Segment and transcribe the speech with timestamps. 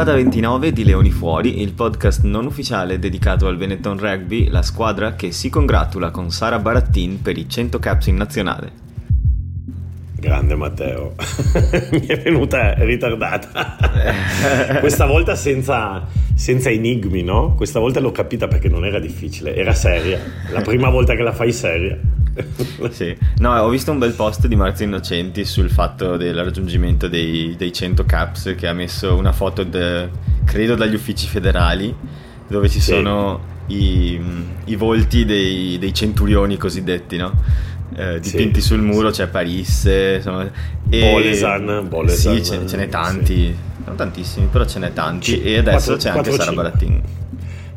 [0.00, 5.14] Puntata 29 di Leoni Fuori, il podcast non ufficiale dedicato al Benetton Rugby, la squadra
[5.14, 8.72] che si congratula con Sara Barattin per i 100 caps in nazionale.
[10.14, 11.16] Grande Matteo,
[11.92, 13.76] mi è venuta ritardata.
[14.80, 17.54] Questa volta senza, senza enigmi, no?
[17.54, 20.18] Questa volta l'ho capita perché non era difficile, era seria.
[20.50, 21.98] La prima volta che la fai seria.
[22.90, 23.16] sì.
[23.38, 27.72] No, ho visto un bel post di Marzio Innocenti sul fatto del raggiungimento dei, dei
[27.72, 30.08] 100 caps che ha messo una foto, de,
[30.44, 31.94] credo, dagli uffici federali
[32.48, 32.92] dove ci sì.
[32.92, 34.20] sono i,
[34.64, 37.32] i volti dei, dei, centurioni cosiddetti, no?
[37.94, 39.84] Eh, dipinti sì, sul muro c'è Paris
[40.16, 40.48] insomma,
[40.88, 43.54] e Bolesan, Bolesan sì ce, ce n'è tanti.
[43.84, 47.02] Non tantissimi però ce n'è tanti C- e adesso 4, c'è anche 4, Sara Barattin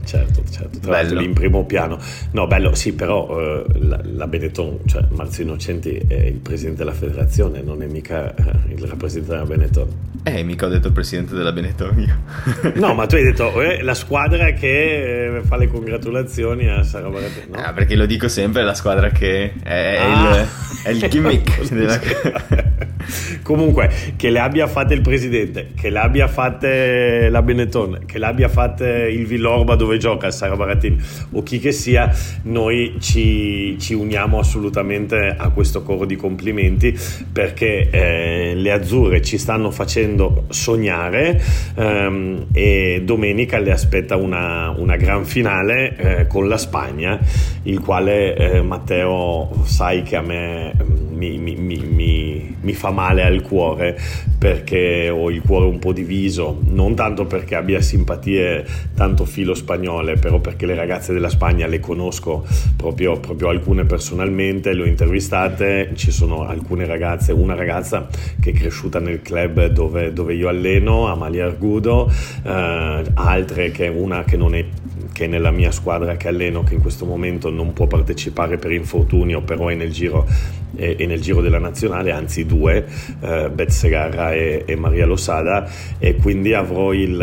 [0.04, 1.98] certo, certo, tra l'altro lì in primo piano.
[2.32, 6.94] No, bello, sì, però eh, la, la, Benetton, cioè Marzio Innocenti è il presidente della
[6.94, 9.88] federazione, non è mica eh, il rappresentante della Benetton.
[10.26, 12.72] Eh, mica ho detto il presidente della Benetton io.
[12.80, 17.10] no, ma tu hai detto eh, la squadra che eh, fa le congratulazioni a Sara
[17.10, 17.48] Baratini.
[17.52, 17.58] No?
[17.58, 20.38] Ah, perché lo dico sempre, la squadra che è, ah.
[20.38, 20.48] il,
[20.84, 21.68] è il gimmick.
[21.74, 22.00] della...
[23.44, 28.26] Comunque, che le abbia fatte il presidente, che le abbia fatte la Benetton, che le
[28.26, 32.12] abbia fatte il Villorba dove gioca Sara Baratin o chi che sia,
[32.44, 36.98] noi ci, ci, uniamo assolutamente a questo coro di complimenti
[37.32, 41.42] perché eh, le azzurre ci stanno facendo sognare
[41.76, 47.20] ehm, e domenica le aspetta una, una gran finale eh, con la Spagna,
[47.64, 50.74] il quale eh, Matteo sai che a me
[51.14, 53.98] mi, mi, mi, mi, fa male al cuore
[54.38, 59.54] perché ho il cuore un po' diviso, non tanto perché abbia simpatie tanto filo
[59.84, 62.46] spagnole, però perché le ragazze della Spagna le conosco
[62.76, 68.08] proprio, proprio alcune personalmente, le ho intervistate, ci sono alcune ragazze, una ragazza
[68.40, 72.12] che è cresciuta nel club dove, dove io alleno, Amalia Argudo,
[72.44, 74.66] eh, altre che una che non è
[75.14, 78.72] che è nella mia squadra che alleno, che in questo momento non può partecipare per
[78.72, 80.28] infortunio, però è nel giro,
[80.76, 82.86] è, è nel giro della nazionale, anzi due,
[83.22, 85.70] eh, Beth Segarra e, e, Maria Losada,
[86.00, 87.16] e quindi avrò il,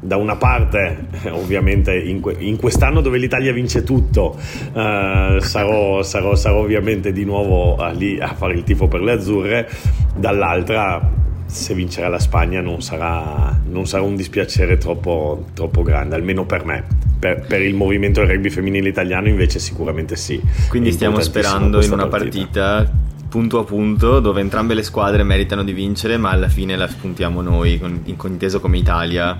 [0.00, 6.60] da una parte, ovviamente in, in quest'anno dove l'Italia vince tutto, eh, sarò, sarò, sarò,
[6.60, 9.68] ovviamente di nuovo lì a fare il tifo per le azzurre,
[10.16, 16.44] dall'altra se vincerà la Spagna non sarà, non sarà un dispiacere troppo, troppo, grande, almeno
[16.44, 17.07] per me.
[17.18, 20.40] Per, per, il movimento del rugby femminile italiano invece sicuramente sì.
[20.68, 22.84] Quindi stiamo sperando in una partita.
[22.84, 26.86] partita punto a punto dove entrambe le squadre meritano di vincere ma alla fine la
[26.88, 29.38] spuntiamo noi, inteso come Italia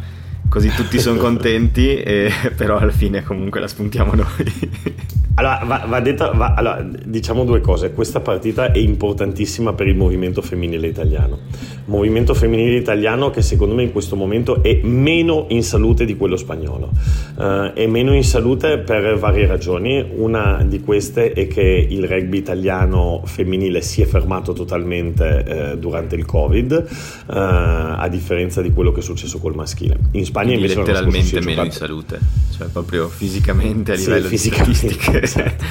[0.48, 5.26] così tutti sono contenti, e, però alla fine comunque la spuntiamo noi.
[5.38, 7.93] Allora, va, va detta, va, allora, diciamo due cose.
[7.93, 11.38] Questa partita è importantissima per il movimento femminile italiano.
[11.84, 16.37] Movimento femminile italiano che secondo me in questo momento è meno in salute di quello
[16.37, 16.91] spagnolo.
[17.37, 20.04] Uh, è meno in salute per varie ragioni.
[20.16, 25.44] Una di queste è che il rugby italiano femminile si è fermato totalmente
[25.75, 26.87] uh, durante il Covid,
[27.26, 29.97] uh, a differenza di quello che è successo col maschile.
[30.10, 32.19] In Spagna Quindi invece letteralmente meno in salute,
[32.56, 35.26] cioè proprio fisicamente a livello sì, di statistiche.
[35.28, 35.64] Esatto.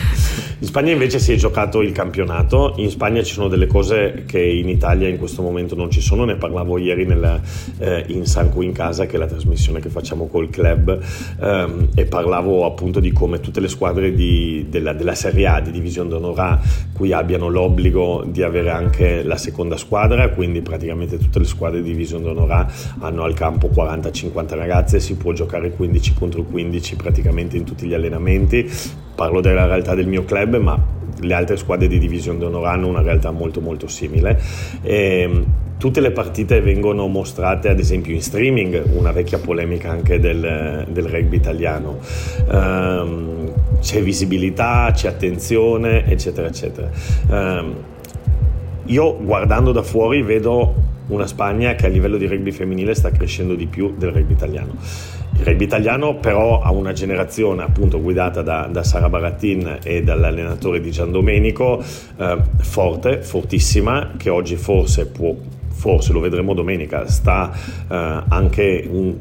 [0.59, 4.41] In Spagna invece si è giocato il campionato, in Spagna ci sono delle cose che
[4.41, 7.39] in Italia in questo momento non ci sono, ne parlavo ieri nella,
[7.77, 10.99] eh, in Sanco in casa che è la trasmissione che facciamo col club.
[11.39, 15.69] Ehm, e parlavo appunto di come tutte le squadre di, della, della, Serie A di
[15.69, 16.59] Divisione d'Onore A
[16.91, 21.91] qui abbiano l'obbligo di avere anche la seconda squadra, quindi praticamente tutte le squadre di
[21.91, 22.67] Divisione d'Onore A
[23.01, 27.93] hanno al campo 40-50 ragazze, si può giocare 15 contro 15 praticamente in tutti gli
[27.93, 30.79] allenamenti parlo della realtà del mio club, ma
[31.19, 34.39] le altre squadre di Divisione d'Onore hanno una realtà molto molto simile.
[34.83, 35.45] E, ehm,
[35.79, 41.05] tutte le partite vengono mostrate ad esempio in streaming, una vecchia polemica anche del, del
[41.05, 41.97] rugby italiano.
[42.47, 46.89] Um, c'è visibilità, c'è attenzione, eccetera, eccetera.
[47.29, 47.73] Um,
[48.85, 53.55] io guardando da fuori vedo una Spagna che a livello di rugby femminile sta crescendo
[53.55, 54.75] di più del rugby italiano.
[55.39, 60.81] Il rugby italiano però ha una generazione appunto guidata da, da Sara Barattin e dall'allenatore
[60.81, 61.83] di Gian Domenico
[62.17, 65.35] eh, forte, fortissima, che oggi forse può,
[65.67, 67.51] forse lo vedremo domenica, sta
[67.87, 69.15] eh, anche un,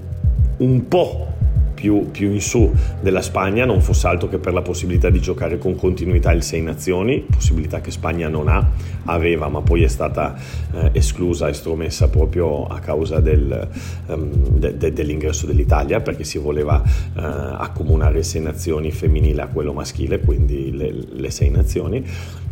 [0.56, 1.34] un po'
[1.76, 5.58] più, più, in su della Spagna, non fosse altro che per la possibilità di giocare
[5.58, 8.66] con continuità il Sei Nazioni, possibilità che Spagna non ha,
[9.04, 10.34] aveva ma poi è stata
[10.72, 13.68] eh, esclusa, estromessa proprio a causa del,
[14.06, 19.74] um, de, de, dell'ingresso dell'Italia perché si voleva eh, accomunare Sei Nazioni femminile a quello
[19.74, 22.04] maschile, quindi le, le Sei Nazioni.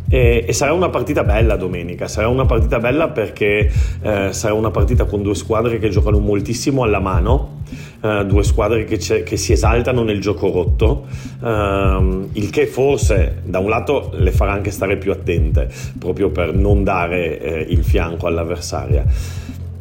[0.07, 4.69] E, e, sarà una partita bella domenica, sarà una partita bella perché eh, sarà una
[4.69, 7.54] partita con due squadre che giocano moltissimo alla mano,
[8.01, 11.05] eh, due squadre che, che, si esaltano nel gioco rotto,
[11.43, 16.53] eh, il che forse da un lato le farà anche stare più attente, proprio per
[16.53, 19.05] non dare eh, il fianco all'avversaria.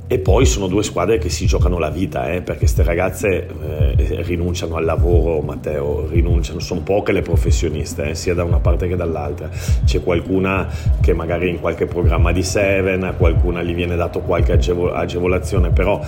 [0.06, 4.22] E poi sono due squadre che si giocano la vita, eh, perché queste ragazze eh,
[4.22, 8.96] rinunciano al lavoro, Matteo, rinunciano, sono poche le professioniste, eh, sia da una parte che
[8.96, 9.49] dall'altra.
[9.84, 10.69] C'è qualcuna
[11.00, 15.70] che magari in qualche programma di Seven, a qualcuna gli viene dato qualche agevol- agevolazione,
[15.70, 15.99] però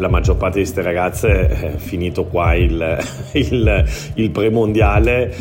[0.00, 2.98] la maggior parte di queste ragazze è finito qua il,
[3.32, 5.32] il, il premondiale,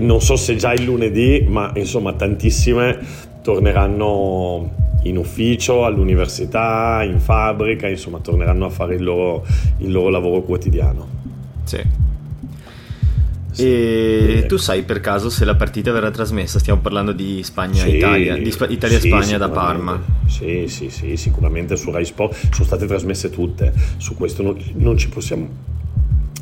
[0.00, 2.98] non so se già il lunedì, ma insomma tantissime
[3.40, 9.46] torneranno in ufficio, all'università, in fabbrica, insomma torneranno a fare il loro,
[9.78, 11.06] il loro lavoro quotidiano.
[11.64, 12.09] Sì.
[13.56, 16.58] E tu sai per caso se la partita verrà trasmessa?
[16.58, 20.02] Stiamo parlando di Spagna-Italia, sì, di Sp- Italia-Spagna sì, da Parma.
[20.26, 24.96] Sì, sì, sì, sicuramente su Rai Sport sono state trasmesse tutte, su questo non, non
[24.96, 25.48] ci possiamo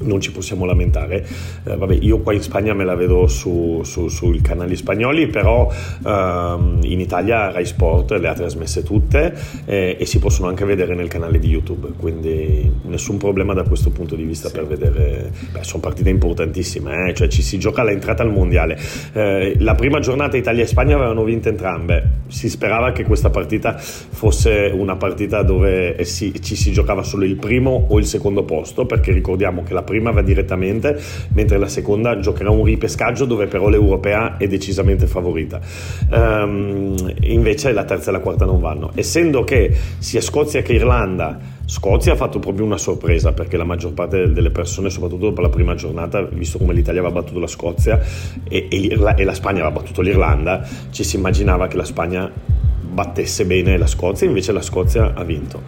[0.03, 1.27] non ci possiamo lamentare.
[1.65, 5.71] Eh, vabbè, io qua in Spagna me la vedo su, su, sui canali spagnoli, però
[6.07, 9.35] ehm, in Italia Rai Sport le ha trasmesse tutte
[9.65, 13.91] eh, e si possono anche vedere nel canale di YouTube, quindi nessun problema da questo
[13.91, 14.55] punto di vista sì.
[14.55, 15.31] per vedere.
[15.53, 17.15] Beh, sono partite importantissime, eh?
[17.15, 18.79] cioè ci si gioca l'entrata al mondiale.
[19.13, 23.77] Eh, la prima giornata Italia e Spagna avevano vinto entrambe, si sperava che questa partita
[23.77, 28.87] fosse una partita dove si, ci si giocava solo il primo o il secondo posto,
[28.87, 31.01] perché ricordiamo che la prima va direttamente,
[31.33, 35.61] mentre la seconda giocherà un ripescaggio dove però l'europea è decisamente favorita.
[36.11, 38.91] Um, invece la terza e la quarta non vanno.
[38.95, 43.93] Essendo che sia Scozia che Irlanda Scozia ha fatto proprio una sorpresa perché la maggior
[43.93, 48.01] parte delle persone, soprattutto dopo la prima giornata, visto come l'Italia aveva battuto la Scozia
[48.49, 52.33] e, e, e la Spagna aveva battuto l'Irlanda, ci si immaginava che la Spagna
[52.99, 55.63] battesse bene la Scozia, invece la Scozia ha vinto.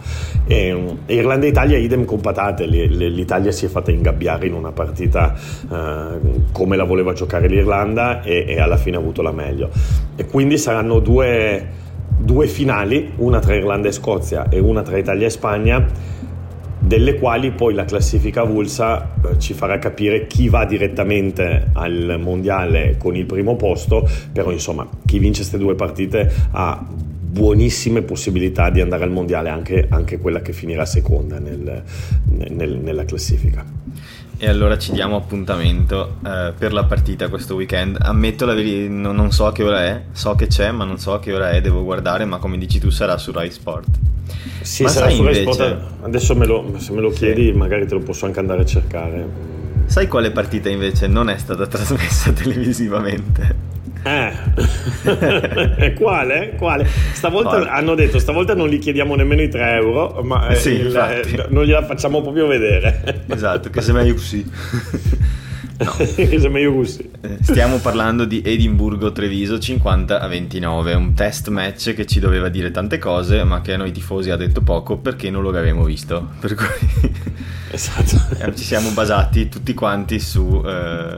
[0.45, 4.73] E, e Irlanda e Italia idem con patate, l'Italia si è fatta ingabbiare in una
[4.73, 6.19] partita eh,
[6.51, 9.69] come la voleva giocare l'Irlanda e, e, alla fine ha avuto la meglio.
[10.17, 11.65] E quindi saranno due,
[12.17, 15.87] due finali, una tra Irlanda e Scozia e una tra Italia e Spagna
[16.83, 22.95] delle quali poi la classifica avulsa eh, ci farà capire chi va direttamente al mondiale
[22.97, 26.83] con il primo posto, però insomma chi vince queste due partite ha
[27.31, 31.81] buonissime possibilità di andare al mondiale, anche, anche quella che finirà seconda nel,
[32.49, 33.65] nel, nella classifica.
[34.37, 37.97] E allora ci diamo appuntamento eh, per la partita questo weekend.
[38.01, 40.97] Ammetto la verità, non, non, so a che ora è, so che c'è, ma non
[40.97, 43.87] so a che ora è, devo guardare, ma come dici tu sarà su Rai Sport.
[44.61, 45.53] Sì, ma sarà su Rai invece...
[45.53, 45.83] Sport.
[46.01, 47.51] Adesso me lo, se me lo chiedi, sì.
[47.51, 49.27] magari te lo posso anche andare a cercare.
[49.85, 53.71] Sai quale partita invece non è stata trasmessa televisivamente?
[54.03, 56.55] Eh, quale?
[56.57, 56.87] Quale?
[57.13, 57.69] Stavolta Quale?
[57.69, 61.47] hanno detto, stavolta non gli chiediamo nemmeno i 3 euro, ma eh, sì, il, eh,
[61.49, 63.23] non gliela facciamo proprio vedere.
[63.27, 64.49] Esatto, che se meglio così.
[65.81, 65.95] No.
[65.97, 72.69] Eh, stiamo parlando di Edimburgo-Treviso 50 a 29, un test match che ci doveva dire
[72.69, 76.33] tante cose, ma che a noi tifosi ha detto poco perché non lo avevamo visto.
[76.39, 77.11] Per cui
[77.71, 78.53] esatto.
[78.53, 81.17] ci siamo basati tutti quanti su eh,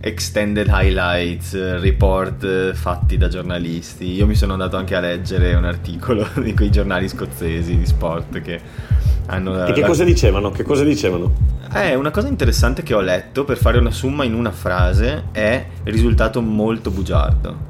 [0.00, 4.12] extended highlights, report eh, fatti da giornalisti.
[4.12, 8.40] Io mi sono andato anche a leggere un articolo di quei giornali scozzesi di sport
[8.40, 8.60] che
[9.26, 9.66] hanno...
[9.66, 9.86] E che la...
[9.86, 10.50] cosa dicevano?
[10.50, 11.56] Che cosa dicevano?
[11.74, 15.64] Eh, una cosa interessante che ho letto, per fare una somma in una frase, è
[15.84, 17.66] risultato molto bugiardo.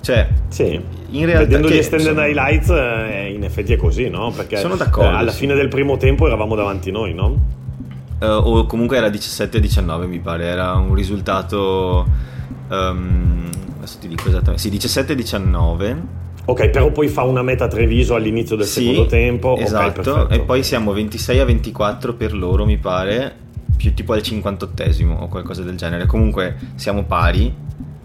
[0.00, 0.80] Cioè, sì.
[1.10, 2.26] in realtà vedendo gli extended sono...
[2.26, 4.32] highlights, eh, in effetti è così, no?
[4.34, 5.38] Perché sono d'accordo, eh, alla sì.
[5.38, 7.60] fine del primo tempo eravamo davanti noi, no?
[8.22, 12.06] Uh, o comunque era 17-19 mi pare, era un risultato...
[12.68, 15.96] Um, adesso ti dico esattamente, sì 17-19.
[16.44, 19.56] Ok, però poi fa una meta Treviso all'inizio del sì, secondo tempo.
[19.56, 23.34] Esatto, okay, e poi siamo 26 a 24 per loro, mi pare,
[23.76, 26.06] più tipo al 58esimo o qualcosa del genere.
[26.06, 27.54] Comunque siamo pari,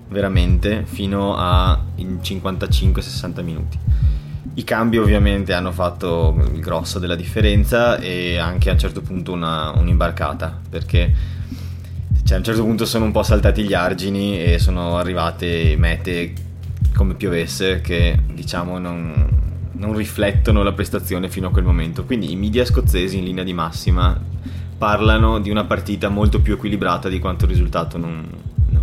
[0.09, 3.79] veramente, fino a 55-60 minuti.
[4.53, 9.31] I cambi ovviamente hanno fatto il grosso della differenza e anche a un certo punto
[9.31, 11.13] una, un'imbarcata perché
[12.23, 16.33] cioè, a un certo punto sono un po' saltati gli argini e sono arrivate mete
[16.93, 19.29] come piovesse che diciamo non,
[19.73, 22.03] non riflettono la prestazione fino a quel momento.
[22.03, 24.19] Quindi i media scozzesi in linea di massima
[24.77, 28.27] parlano di una partita molto più equilibrata di quanto il risultato non,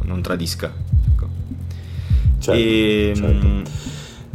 [0.05, 0.73] non tradisca.
[1.13, 1.29] Ecco.
[2.39, 3.63] Certo, e, certo.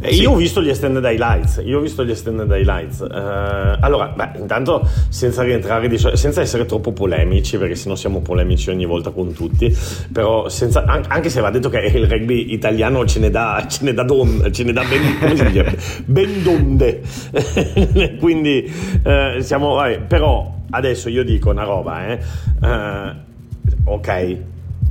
[0.00, 0.22] Eh, sì.
[0.22, 1.60] Io ho visto gli extended highlights.
[1.64, 3.00] Io ho visto gli extended highlights.
[3.00, 8.70] Uh, allora, beh, intanto senza rientrare di senza essere troppo polemici, perché sennò siamo polemici
[8.70, 9.76] ogni volta con tutti.
[10.10, 13.92] Però senza, anche se va detto che il rugby italiano ce ne dà, ce ne
[13.92, 15.76] dà, don, ce ne dà ben, dice?
[16.06, 17.02] ben donde.
[18.18, 18.72] Quindi
[19.04, 19.74] uh, siamo.
[19.74, 22.18] Vabbè, però adesso io dico una roba, eh.
[22.60, 23.14] Uh,
[23.84, 24.38] ok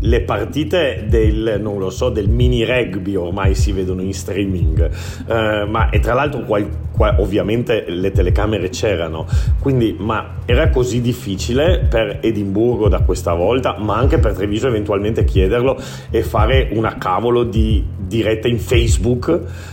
[0.01, 4.89] le partite del, so, del mini rugby ormai si vedono in streaming,
[5.27, 9.25] uh, ma e tra l'altro qual, qual, ovviamente le telecamere c'erano,
[9.59, 15.25] quindi ma era così difficile per Edimburgo da questa volta, ma anche per Treviso eventualmente
[15.25, 15.77] chiederlo
[16.09, 19.27] e fare una cavolo di diretta in Facebook,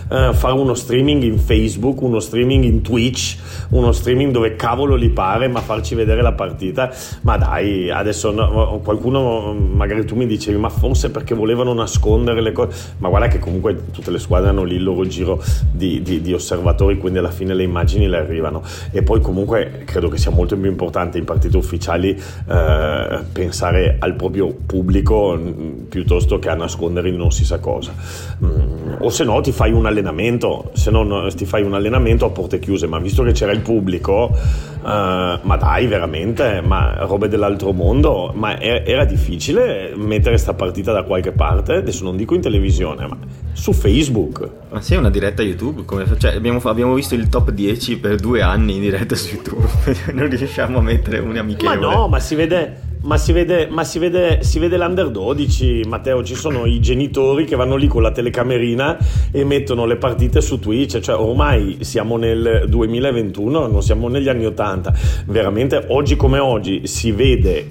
[0.08, 3.36] uh, fare uno streaming in Facebook, uno streaming in Twitch,
[3.70, 6.92] uno streaming dove cavolo li pare, ma farci vedere la partita,
[7.22, 12.52] ma dai, adesso no, qualcuno magari tu mi dicevi ma forse perché volevano nascondere le
[12.52, 12.94] cose?
[12.98, 16.32] Ma guarda che comunque tutte le squadre hanno lì il loro giro di, di, di
[16.32, 18.62] osservatori quindi alla fine le immagini le arrivano.
[18.90, 24.14] E poi comunque credo che sia molto più importante in partite ufficiali eh, pensare al
[24.14, 27.94] proprio pubblico mm, piuttosto che a nascondere non si sa cosa.
[28.42, 32.30] Mm, o se no ti fai un allenamento se no ti fai un allenamento a
[32.30, 37.72] porte chiuse ma visto che c'era il pubblico eh, ma dai veramente ma robe dell'altro
[37.72, 43.06] mondo ma era difficile mettere sta partita da qualche parte, adesso non dico in televisione,
[43.06, 43.18] ma
[43.52, 44.48] su Facebook.
[44.70, 48.42] Ma sì, una diretta YouTube, come, cioè, abbiamo, abbiamo, visto il top 10 per due
[48.42, 49.66] anni in diretta su YouTube,
[50.12, 51.78] non riusciamo a mettere un amichevole.
[51.78, 52.84] Ma no, ma si vede...
[52.98, 56.24] Ma, si vede, ma si, vede, si vede l'under 12, Matteo.
[56.24, 58.98] Ci sono i genitori che vanno lì con la telecamerina
[59.30, 60.98] e mettono le partite su Twitch.
[60.98, 64.92] Cioè, ormai siamo nel 2021, non siamo negli anni 80.
[65.26, 67.68] Veramente, oggi come oggi, si vede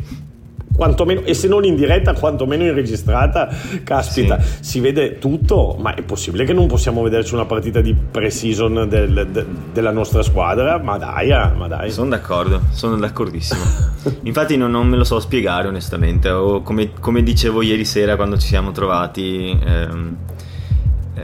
[0.75, 3.49] quantomeno, e se non in diretta, quantomeno in registrata,
[3.83, 4.63] caspita, sì.
[4.63, 9.27] si vede tutto, ma è possibile che non possiamo vederci una partita di pre-season del,
[9.31, 10.77] de, della nostra squadra?
[10.77, 11.91] Ma dai, ah, ma dai.
[11.91, 13.61] Sono d'accordo, sono d'accordissimo.
[14.23, 18.37] Infatti non, non, me lo so spiegare onestamente, o come, come, dicevo ieri sera quando
[18.37, 19.57] ci siamo trovati...
[19.63, 20.17] Ehm,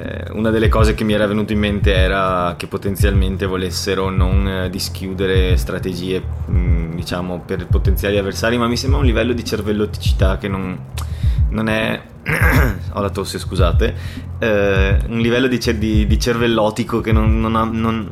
[0.01, 4.47] eh, una delle cose che mi era venuto in mente era che potenzialmente volessero non
[4.47, 10.37] eh, dischiudere strategie mh, diciamo per potenziali avversari ma mi sembra un livello di cervelloticità
[10.37, 10.77] che non,
[11.49, 12.01] non è
[12.93, 13.93] ho la tosse scusate
[14.39, 18.11] eh, un livello di, di, di cervellotico che non, non, ha, non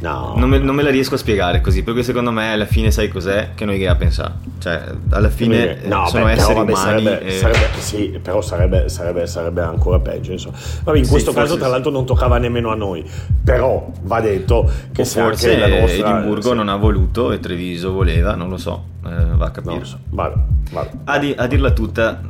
[0.00, 0.34] No.
[0.36, 3.08] Non me, non me, la riesco a spiegare così, perché secondo me alla fine sai
[3.08, 4.32] cos'è che noi che a pensare.
[4.58, 6.74] Cioè, alla fine no, sono beh, esseri umani.
[6.74, 7.30] Sarebbe, e...
[7.32, 10.32] sarebbe, sì, però sarebbe, sarebbe, sarebbe, ancora peggio.
[10.32, 10.56] Insomma.
[10.84, 13.04] Vabbè, in sì, questo caso, tra l'altro, non toccava nemmeno a noi.
[13.44, 16.08] Però va detto che se forse anche la nostra.
[16.08, 16.54] Edimburgo sì.
[16.56, 18.84] non ha voluto e Treviso voleva, non lo so.
[19.04, 19.84] Eh, va a capire.
[19.84, 19.98] So.
[20.08, 20.34] Vale,
[20.70, 20.90] vale.
[21.04, 22.20] A, di, a dirla tutta,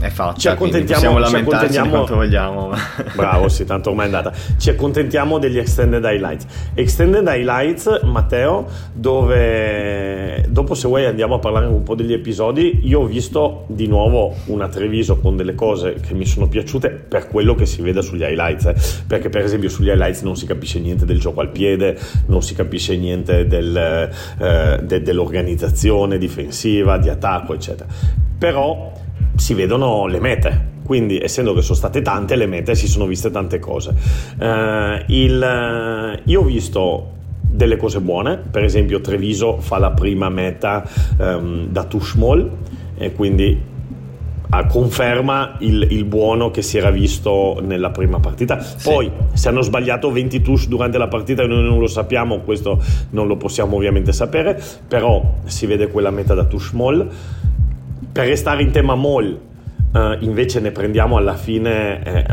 [0.00, 0.38] è fatta.
[0.38, 2.70] Ci accontentiamo, possiamo lamentarci ci quanto vogliamo.
[3.14, 4.32] Bravo, sì, tanto ormai è andata.
[4.56, 6.46] Ci accontentiamo degli extended highlights.
[6.74, 12.80] Extended highlights, Matteo, dove dopo se vuoi andiamo a parlare un po' degli episodi.
[12.84, 17.28] Io ho visto di nuovo una Treviso con delle cose che mi sono piaciute per
[17.28, 18.74] quello che si vede sugli highlights, eh.
[19.06, 22.54] perché per esempio sugli highlights non si capisce niente del gioco al piede, non si
[22.54, 27.88] capisce niente del, eh, de, dell'organizzazione difensiva, di attacco, eccetera.
[28.38, 28.92] Però
[29.38, 30.76] si vedono le mete.
[30.84, 33.94] Quindi, essendo che sono state tante le mete, si sono viste tante cose.
[34.38, 40.86] Uh, il, io ho visto delle cose buone, per esempio Treviso fa la prima meta
[41.18, 42.50] um, da Tushmol
[42.96, 43.76] e quindi
[44.68, 48.64] conferma il, il, buono che si era visto nella prima partita.
[48.82, 49.38] Poi, sì.
[49.38, 53.36] se hanno sbagliato 20 touch durante la partita, noi non lo sappiamo, questo non lo
[53.36, 57.08] possiamo ovviamente sapere, però si vede quella meta da touch mall.
[58.18, 59.38] Per restare in tema mall,
[59.92, 62.26] uh, invece ne prendiamo alla fine, eh,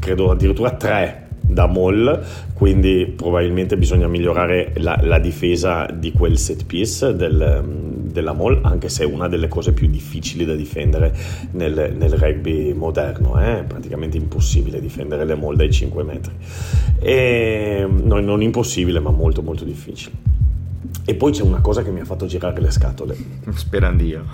[0.00, 6.64] credo addirittura tre da mall, quindi probabilmente bisogna migliorare la, la difesa di quel set
[6.64, 7.62] piece del,
[8.10, 11.14] della mall, anche se è una delle cose più difficili da difendere
[11.50, 13.62] nel, nel rugby moderno, è eh?
[13.64, 16.32] praticamente impossibile difendere le mall dai 5 metri.
[17.00, 20.41] E, no, non impossibile, ma molto molto difficile.
[21.04, 23.16] E poi c'è una cosa che mi ha fatto girare le scatole.
[23.54, 24.24] Sperando io.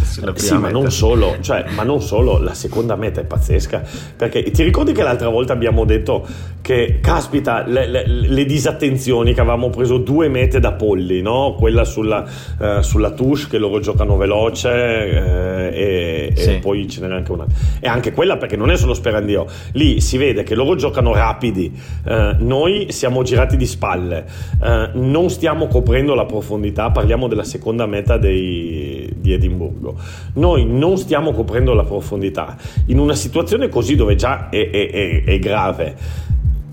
[0.34, 3.82] sì, ma non, solo, cioè, ma non, solo, la seconda meta è pazzesca.
[4.16, 6.26] Perché ti ricordi che l'altra volta abbiamo detto
[6.60, 11.54] che caspita le, le, le, disattenzioni che avevamo preso due mete da polli, no?
[11.58, 12.26] quella sulla,
[12.60, 16.50] eh, sulla touche che loro giocano veloce eh, e, sì.
[16.50, 17.46] e, poi ce n'era anche una.
[17.80, 21.72] E anche quella perché non è solo Sperandio, lì si vede che loro giocano rapidi,
[22.04, 24.26] eh, noi siamo girati di spalle,
[24.62, 29.94] eh, non stiamo coprendo la profondità, parliamo della seconda meta dei, di Edimburgo,
[30.34, 32.56] noi non stiamo coprendo la profondità
[32.86, 36.26] in una situazione così dove già è, è, è, è grave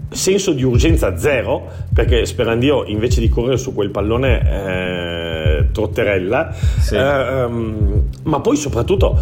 [0.10, 6.96] senso di urgenza zero perché Sperandio invece di correre su quel pallone eh, trotterella sì.
[6.96, 9.20] eh, um, ma poi soprattutto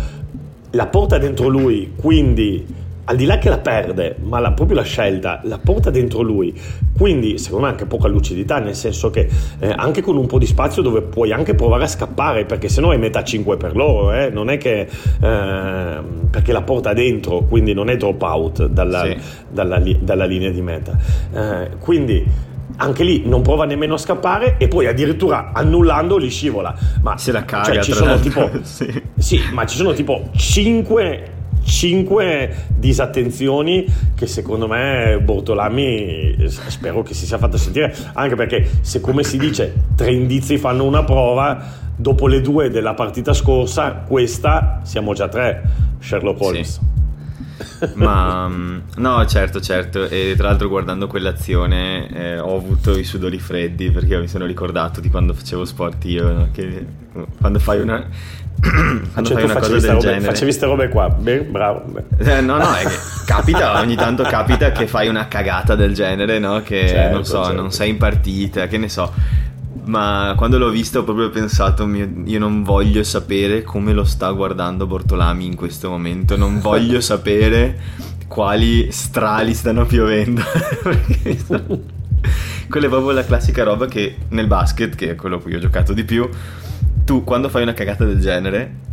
[0.71, 2.63] la porta dentro lui quindi
[3.05, 6.53] al di là che la perde, ma la, proprio la scelta la porta dentro lui.
[6.97, 9.27] Quindi, secondo me, anche poca lucidità, nel senso che
[9.59, 12.81] eh, anche con un po' di spazio dove puoi anche provare a scappare, perché se
[12.81, 14.29] no è metà 5 per loro, eh?
[14.29, 14.87] non è che eh,
[16.29, 19.17] perché la porta dentro, quindi non è drop out dalla, sì.
[19.49, 20.97] dalla, dalla linea di meta.
[21.33, 26.73] Eh, quindi anche lì non prova nemmeno a scappare e poi addirittura annullando li scivola.
[27.01, 29.01] Ma se la caga, cioè, ci sono tipo, sì.
[29.17, 31.31] sì, ma ci sono tipo 5
[31.63, 38.99] cinque disattenzioni che secondo me Bortolami spero che si sia fatto sentire anche perché se
[38.99, 44.81] come si dice tre indizi fanno una prova dopo le due della partita scorsa questa
[44.83, 45.61] siamo già tre
[45.99, 46.93] Sherlock Holmes sì.
[47.95, 50.07] Ma mm, no, certo, certo.
[50.07, 54.99] E tra l'altro, guardando quell'azione, eh, ho avuto i sudori freddi perché mi sono ricordato
[54.99, 56.31] di quando facevo sport io.
[56.31, 56.49] No?
[56.51, 56.85] Che
[57.39, 58.05] quando fai una,
[58.61, 60.21] quando cioè, fai una cosa del robe, genere.
[60.21, 61.09] facevi queste robe qua.
[61.09, 61.83] Bravo
[62.17, 62.95] eh, no no è che
[63.25, 66.61] capita ogni tanto capita che fai una cagata del genere no?
[66.61, 67.61] Che certo, non so certo.
[67.61, 69.41] non sei in partita che ne so.
[69.85, 74.87] Ma quando l'ho visto ho proprio pensato io non voglio sapere come lo sta guardando
[74.87, 76.37] Bortolami in questo momento.
[76.37, 77.77] Non voglio sapere
[78.27, 80.41] quali strali stanno piovendo.
[82.69, 85.59] Quella è proprio la classica roba che nel basket che è quello a cui ho
[85.59, 86.27] giocato di più
[87.03, 88.91] tu quando fai una cagata del genere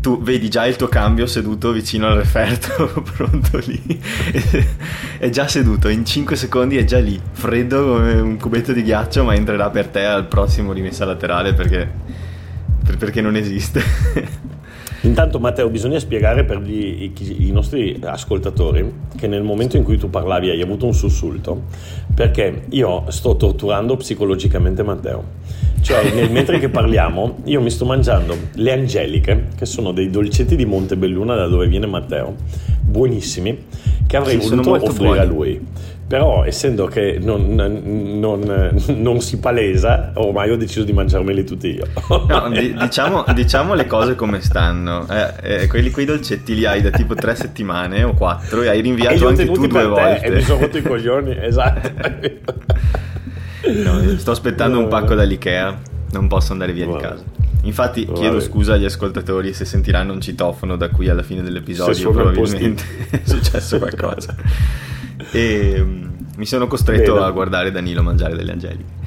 [0.00, 4.00] tu vedi già il tuo cambio seduto vicino al referto, pronto lì,
[5.18, 9.24] è già seduto, in 5 secondi è già lì, freddo come un cubetto di ghiaccio,
[9.24, 11.90] ma entrerà per te al prossimo rimessa laterale perché,
[12.98, 13.82] perché non esiste.
[15.02, 19.96] Intanto Matteo bisogna spiegare per gli, i, i, nostri ascoltatori che nel momento in cui
[19.96, 21.62] tu parlavi hai avuto un sussulto
[22.14, 25.24] perché io sto torturando psicologicamente Matteo
[25.80, 30.56] cioè, nel, mentre che parliamo, io mi sto mangiando le angeliche, che sono dei dolcetti
[30.56, 32.34] di Montebelluna da dove viene Matteo,
[32.80, 33.66] buonissimi,
[34.06, 35.18] che avrei sì, voluto offrire buoni.
[35.18, 35.66] a lui.
[36.10, 41.86] Però, essendo che non, non, non, si palesa, ormai ho deciso di mangiarmeli tutti io.
[42.26, 45.06] No, diciamo, diciamo, le cose come stanno.
[45.08, 48.80] Eh, eh, quelli, quei dolcetti li hai da tipo tre settimane o quattro e hai
[48.80, 50.26] rinviato e anche tu due volte.
[50.26, 51.92] E mi sono rotto i coglioni, esatto.
[53.72, 55.78] No, sto aspettando no, un pacco dall'Ikea,
[56.10, 56.96] non posso andare via Vabbè.
[56.96, 57.22] di casa.
[57.62, 58.18] Infatti Vabbè.
[58.18, 63.20] chiedo scusa agli ascoltatori se sentiranno un citofono da qui alla fine dell'episodio, probabilmente è
[63.22, 64.34] successo qualcosa.
[65.30, 67.26] e um, mi sono costretto Bene.
[67.26, 68.98] a guardare Danilo mangiare delle angeliche.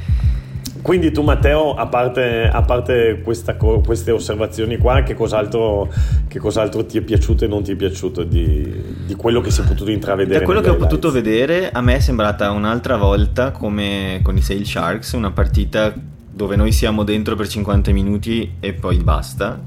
[0.83, 5.89] Quindi tu Matteo, a parte, a parte questa, queste osservazioni qua, che cos'altro,
[6.27, 8.69] che cos'altro, ti è piaciuto e non ti è piaciuto di,
[9.05, 10.39] di quello che si è potuto intravedere?
[10.39, 14.41] Da quello che ho potuto vedere, a me è sembrata un'altra volta come con i
[14.41, 15.93] Sail Sharks, una partita
[16.29, 19.57] dove noi siamo dentro per 50 minuti e poi basta.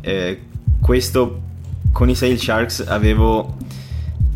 [0.00, 0.40] Eh,
[0.80, 1.40] questo
[1.92, 3.56] con i Sail Sharks avevo,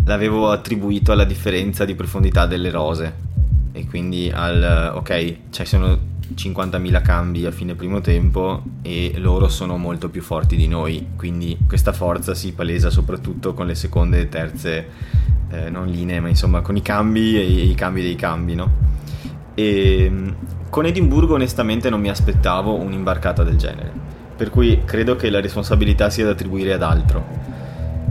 [0.09, 3.27] l'avevo attribuito alla differenza di profondità delle rose.
[3.73, 9.77] E quindi al ok, ci sono 50.000 cambi a fine primo tempo e loro sono
[9.77, 14.29] molto più forti di noi, quindi questa forza si palesa soprattutto con le seconde e
[14.29, 14.89] terze
[15.51, 18.87] eh, non linee, ma insomma con i cambi e i cambi dei cambi, no?
[19.55, 20.11] E
[20.71, 23.93] con Edimburgo onestamente non mi aspettavo un'imbarcata del genere,
[24.35, 27.58] per cui credo che la responsabilità sia da attribuire ad altro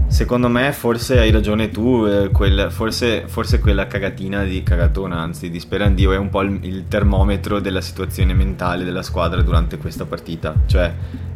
[0.08, 5.50] Secondo me forse hai ragione tu, eh, quel, forse, forse, quella cagatina di cagatona, anzi
[5.50, 10.06] di Sperandio è un po' il, il, termometro della situazione mentale della squadra durante questa
[10.06, 10.56] partita.
[10.66, 10.94] Cioè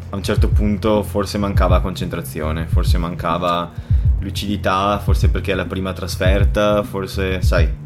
[0.10, 3.72] a un certo punto forse mancava concentrazione, forse mancava
[4.20, 7.81] lucidità, forse perché è la prima trasferta, forse sai.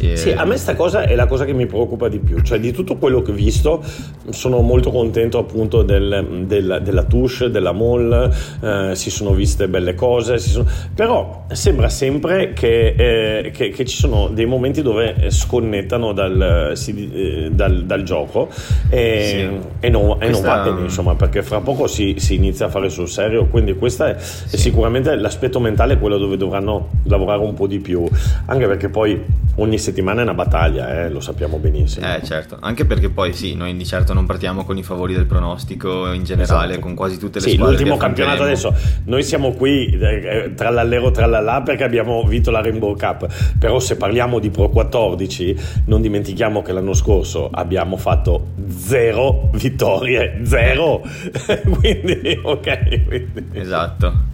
[0.00, 0.16] E...
[0.16, 2.72] Sì, a me sta cosa è la cosa che mi preoccupa di più, cioè di
[2.72, 3.82] tutto quello che ho visto
[4.30, 8.30] sono molto contento appunto del, del, della touche, della mall,
[8.60, 10.66] eh, si sono viste belle cose, sono...
[10.94, 17.10] però sembra sempre che, eh, che, che, ci sono dei momenti dove sconnettano dal, si,
[17.12, 18.48] eh, dal, dal gioco
[18.88, 19.68] e, sì.
[19.80, 20.24] e, non, questa...
[20.26, 23.46] e, non, va bene insomma perché fra poco si, si, inizia a fare sul serio,
[23.46, 24.56] quindi questo è, sì.
[24.56, 28.06] sicuramente l'aspetto mentale quello dove dovranno lavorare un po' di più,
[28.46, 29.20] anche perché poi
[29.56, 32.06] ogni settimana è una battaglia, eh, lo sappiamo benissimo.
[32.14, 35.26] Eh certo, anche perché poi sì, noi di certo non partiamo con i favori del
[35.26, 36.86] pronostico in generale, esatto.
[36.86, 37.74] con quasi tutte le sì, squadre.
[37.74, 38.74] l'ultimo campionato adesso,
[39.04, 43.26] noi siamo qui eh, tra l'allero tra l'allà perché abbiamo vinto la Rainbow Cup,
[43.58, 50.40] però se parliamo di Pro 14 non dimentichiamo che l'anno scorso abbiamo fatto zero vittorie,
[50.42, 51.02] zero,
[51.80, 53.06] quindi ok.
[53.06, 53.44] Quindi.
[53.52, 54.26] Esatto.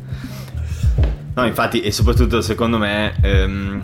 [1.34, 3.14] No, infatti, e soprattutto secondo me...
[3.22, 3.82] Ehm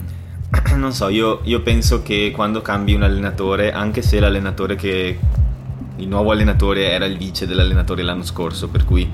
[0.74, 5.18] non so, io, io, penso che quando cambi un allenatore, anche se l'allenatore che
[5.96, 9.08] il nuovo allenatore era il vice dell'allenatore l'anno scorso, per cui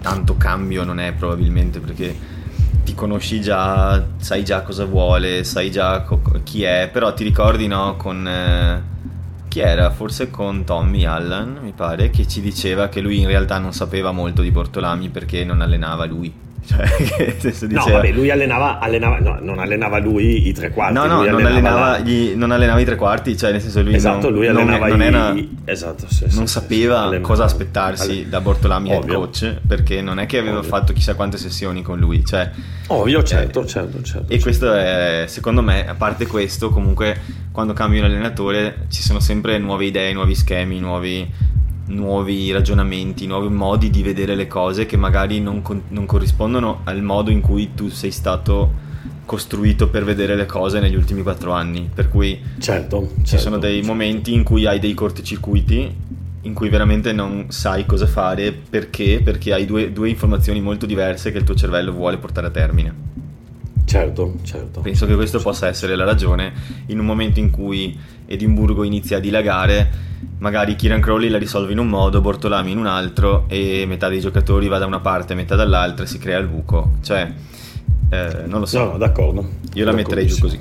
[0.00, 2.16] tanto cambio non è probabilmente perché
[2.82, 7.66] ti conosci già, sai già cosa vuole, sai già co- chi è, però ti ricordi
[7.66, 8.82] no con eh,
[9.48, 9.90] chi era?
[9.90, 14.12] Forse con Tommy Allen, mi pare, che ci diceva che lui in realtà non sapeva
[14.12, 16.32] molto di Portolami perché non allenava lui
[16.70, 17.66] cioè, che diceva...
[17.72, 20.94] No, vabbè, lui allenava, allenava no, non allenava lui i tre quarti.
[20.94, 21.98] No, no, non allenava, la...
[21.98, 25.00] gli, non allenava, i tre quarti, cioè nel senso lui esatto, non, lui allenava non,
[25.00, 25.04] i...
[25.04, 28.30] era, esatto, sì, non sì, sapeva sì, cosa aspettarsi Allen...
[28.30, 30.68] da Bortolami head coach, perché non è che aveva Ovvio.
[30.68, 32.48] fatto chissà quante sessioni con lui, cioè...
[32.88, 34.26] Ovvio, certo, eh, certo, certo.
[34.26, 34.42] E certo.
[34.42, 37.18] questo è, secondo me, a parte questo, comunque
[37.50, 41.28] quando cambi un allenatore ci sono sempre nuove idee, nuovi schemi, nuovi
[41.90, 47.02] nuovi ragionamenti, nuovi modi di vedere le cose che magari non, con- non corrispondono al
[47.02, 48.88] modo in cui tu sei stato
[49.24, 51.88] costruito per vedere le cose negli ultimi quattro anni.
[51.92, 53.88] Per cui certo, ci certo, sono dei certo.
[53.88, 56.08] momenti in cui hai dei cortocircuiti
[56.42, 59.20] in cui veramente non sai cosa fare perché?
[59.22, 62.94] Perché hai due, due informazioni molto diverse che il tuo cervello vuole portare a termine.
[63.90, 64.82] Certo, certo.
[64.82, 66.52] Penso che questo possa essere la ragione
[66.86, 69.90] in un momento in cui Edimburgo inizia a dilagare
[70.38, 74.20] magari Kieran Crowley la risolve in un modo, Bortolami in un altro e metà dei
[74.20, 76.98] giocatori va da una parte metà dall'altra e si crea il buco.
[77.02, 77.32] Cioè,
[78.10, 78.78] eh, non lo so.
[78.78, 79.48] No, no, d'accordo.
[79.74, 80.60] Io la metterei giù così.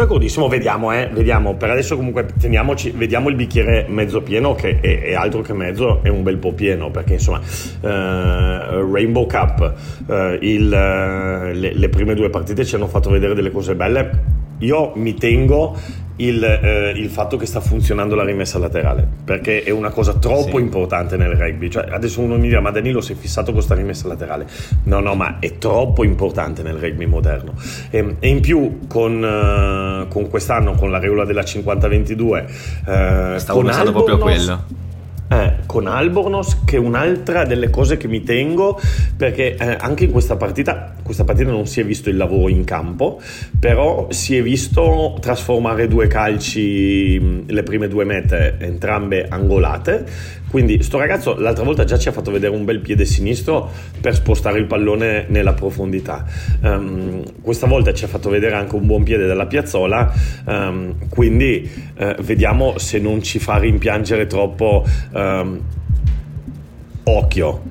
[0.00, 1.56] D'accordissimo, vediamo, eh, vediamo.
[1.56, 6.02] Per adesso comunque teniamoci, vediamo il bicchiere mezzo pieno che è, è altro che mezzo,
[6.02, 9.74] è un bel po' pieno perché insomma eh, Rainbow Cup,
[10.08, 14.39] eh, il, eh, le, le prime due partite ci hanno fatto vedere delle cose belle.
[14.60, 15.76] Io mi tengo
[16.16, 20.56] il, eh, il, fatto che sta funzionando la rimessa laterale, perché è una cosa troppo
[20.56, 20.62] sì.
[20.62, 21.70] importante nel rugby.
[21.70, 24.46] Cioè, adesso uno mi dirà, ma Danilo si è fissato con questa rimessa laterale.
[24.84, 27.54] No, no, ma è troppo importante nel rugby moderno.
[27.90, 33.38] E, ehm, e in più, con, uh, con, quest'anno, con la regola della 50-22, uh,
[33.38, 34.88] stavo pensando proprio a quello
[35.30, 38.80] eh, con Albornoz che è un'altra delle cose che mi tengo
[39.16, 42.64] perché eh, anche in questa partita questa partita non si è visto il lavoro in
[42.64, 43.20] campo
[43.58, 50.04] però si è visto trasformare due calci le prime due mete entrambe angolate
[50.50, 54.14] quindi sto ragazzo l'altra volta già ci ha fatto vedere un bel piede sinistro per
[54.14, 56.24] spostare il pallone nella profondità.
[56.60, 60.12] Um, questa volta ci ha fatto vedere anche un buon piede dalla piazzola,
[60.46, 64.84] um, quindi uh, vediamo se non ci fa rimpiangere troppo.
[65.12, 65.60] Um,
[67.04, 67.62] occhio,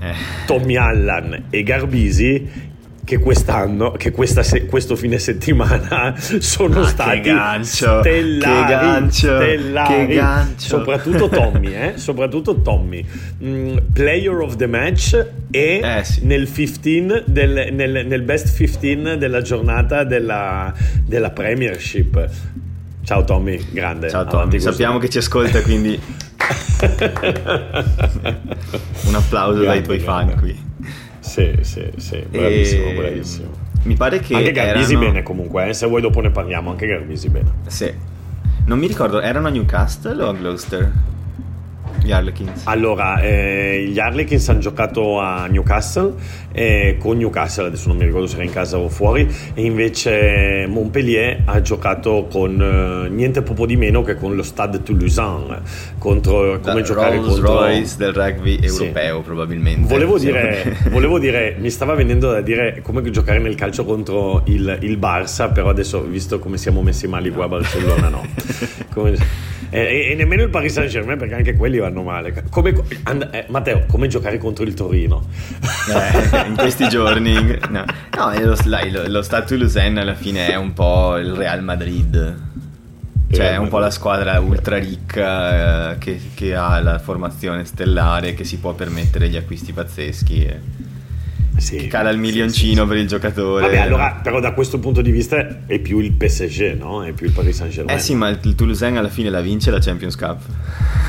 [0.00, 0.12] eh.
[0.46, 2.67] Tommy Allan e Garbisi
[3.08, 8.68] che quest'anno, che questa se, questo fine settimana sono ah, stati che gancio, stellari, che
[8.68, 10.06] gancio, stellari.
[10.06, 10.66] Che gancio.
[10.66, 11.92] soprattutto Tommy, eh?
[11.96, 13.02] soprattutto Tommy,
[13.42, 15.14] mm, player of the match
[15.50, 16.26] e eh, sì.
[16.26, 20.70] nel, 15 del, nel, nel, best 15 della giornata della,
[21.02, 22.28] della Premiership.
[23.04, 24.10] Ciao Tommy, grande.
[24.10, 25.98] Ciao Tommy, sappiamo che ci ascolta quindi
[29.06, 30.32] un applauso grande, dai tuoi grande.
[30.32, 30.66] fan qui.
[31.28, 32.94] Sì, sì, sì, bravissimo, e...
[32.94, 33.48] bravissimo.
[33.82, 34.34] Mi pare che.
[34.34, 35.06] Anche Garbisi erano...
[35.06, 35.74] bene comunque, eh?
[35.74, 37.52] se vuoi dopo ne parliamo, anche Garbisi bene.
[37.66, 37.92] Sì.
[38.64, 40.92] Non mi ricordo, erano a Newcastle o a Gloucester?
[42.08, 42.62] Gli Harlequins.
[42.64, 46.14] Allora, eh, gli Harlequins hanno giocato a Newcastle,
[46.52, 50.64] eh, con Newcastle, adesso non mi ricordo se era in casa o fuori, e invece
[50.68, 55.60] Montpellier ha giocato con eh, niente poco di meno che con lo Stade Toulousain,
[55.98, 57.58] contro, come da giocare Rolls contro...
[57.58, 59.22] Royce del rugby europeo sì.
[59.24, 59.86] probabilmente.
[59.86, 64.78] Volevo dire, volevo dire, mi stava venendo da dire come giocare nel calcio contro il,
[64.80, 68.26] il Barça, però adesso visto come siamo messi male qua a Barcellona no.
[68.94, 69.46] come...
[69.70, 72.44] E, e, nemmeno il Paris Saint Germain perché anche quelli vanno meno male.
[72.50, 75.26] Come, and, eh, Matteo, come giocare contro il Torino?
[75.88, 77.34] Eh, in questi giorni,
[77.70, 77.84] no,
[78.16, 82.46] no lo, lo, lo Stade Toulousain alla fine è un po' il Real Madrid.
[83.30, 88.32] Cioè, è un po' la squadra ultra ricca eh, che, che, ha la formazione stellare,
[88.32, 90.44] che si può permettere gli acquisti pazzeschi.
[90.44, 90.60] E
[91.58, 93.62] sì, cala il milioncino sì, per il giocatore.
[93.62, 97.04] Vabbè, allora, però da questo punto di vista è più il PSG, no?
[97.04, 97.96] È più il Paris Saint-Germain.
[97.96, 100.40] Eh sì, ma il Toulousain alla fine la vince la Champions Cup.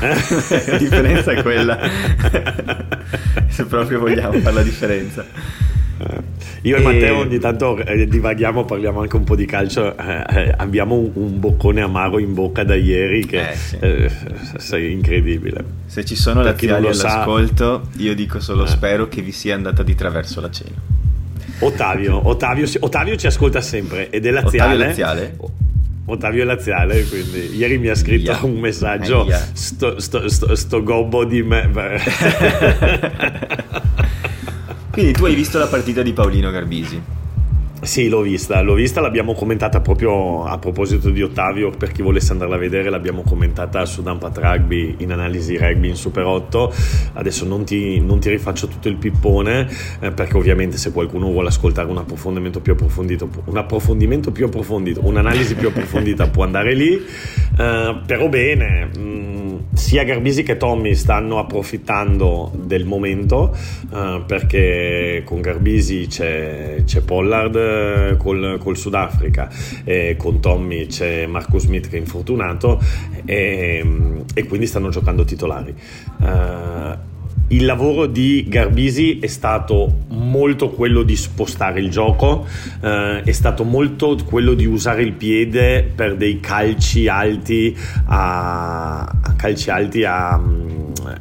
[0.00, 1.78] la differenza è quella.
[3.48, 5.24] Se proprio vogliamo fare la differenza.
[6.62, 6.68] Eh.
[6.68, 9.96] Io e, Matteo ogni tanto eh, divaghiamo, parliamo anche un po' di calcio.
[9.96, 13.76] Eh, eh, abbiamo un, un, boccone amaro in bocca da ieri che eh, sì.
[13.80, 14.10] eh,
[14.58, 15.64] sei incredibile.
[15.86, 18.02] Se ci sono laziali all'ascolto, sa...
[18.02, 20.76] io dico solo spero che vi sia andata di traverso la cena.
[21.60, 24.74] Ottavio, Ottavio, Ottavio ci ascolta sempre ed è laziale.
[24.74, 25.36] Ottavio laziale?
[26.06, 28.44] Ottavio Laziale, quindi ieri mi ha scritto yeah.
[28.44, 29.46] un messaggio, yeah.
[29.52, 31.70] sto, sto, sto, sto, gobbo di me.
[34.90, 37.19] Quindi tu hai visto la partita di Paolino Garbisi?
[37.82, 42.32] Sì, l'ho vista, l'ho vista, l'abbiamo commentata proprio a proposito di Ottavio, per chi volesse
[42.32, 46.74] andarla a vedere, l'abbiamo commentata su Dumpat Rugby in analisi rugby in Super 8.
[47.14, 49.66] Adesso non ti, non ti rifaccio tutto il pippone,
[50.00, 55.00] eh, perché ovviamente se qualcuno vuole ascoltare un approfondimento più approfondito, un approfondimento più approfondito,
[55.02, 57.02] un'analisi più approfondita può andare lì,
[57.58, 58.90] eh, però bene.
[58.94, 59.30] Mh, mm,
[59.72, 63.56] sia Garbisi che Tommy stanno approfittando del momento
[63.90, 69.48] uh, perché con Garbisi c'è, c'è Pollard eh, col, col, Sudafrica
[69.84, 72.80] e con Tommy c'è Marcus Smith che è infortunato
[73.24, 73.84] e,
[74.34, 75.74] e quindi stanno giocando titolari.
[76.18, 77.08] Uh,
[77.50, 82.46] il lavoro di Garbisi è stato molto quello di spostare il gioco,
[82.80, 89.34] eh, è stato molto quello di usare il piede per dei calci alti a, a
[89.34, 90.40] calci alti a, a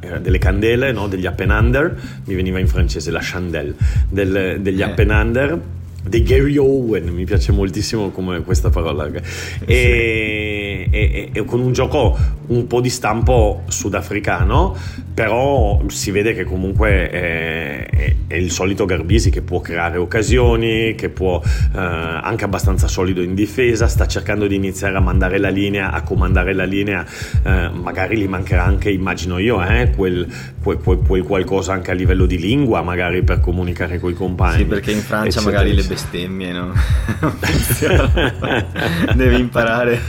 [0.02, 1.08] eh, delle candele, no?
[1.08, 3.74] degli up and under, mi veniva in francese la chandelle,
[4.08, 4.86] del, degli eh.
[4.86, 5.60] up and under
[6.04, 9.08] dei Gary Owen, mi piace moltissimo come questa parola.
[9.08, 9.22] E,
[9.66, 10.96] sì.
[10.96, 14.76] e, e, con un gioco un po' di stampo sudafricano,
[15.14, 20.96] però si vede che comunque è, è, è il solito Garbisi che può creare occasioni,
[20.96, 25.50] che può eh, anche abbastanza solido in difesa, sta cercando di iniziare a mandare la
[25.50, 27.06] linea, a comandare la linea,
[27.44, 30.28] eh, magari gli mancherà anche, immagino io, eh, quel,
[30.62, 34.60] quel, quel, qualcosa anche a livello di lingua, magari per comunicare con i compagni.
[34.60, 36.72] Sì, perché in Francia eccetera, magari le bestemmie no?
[39.16, 40.00] Devi imparare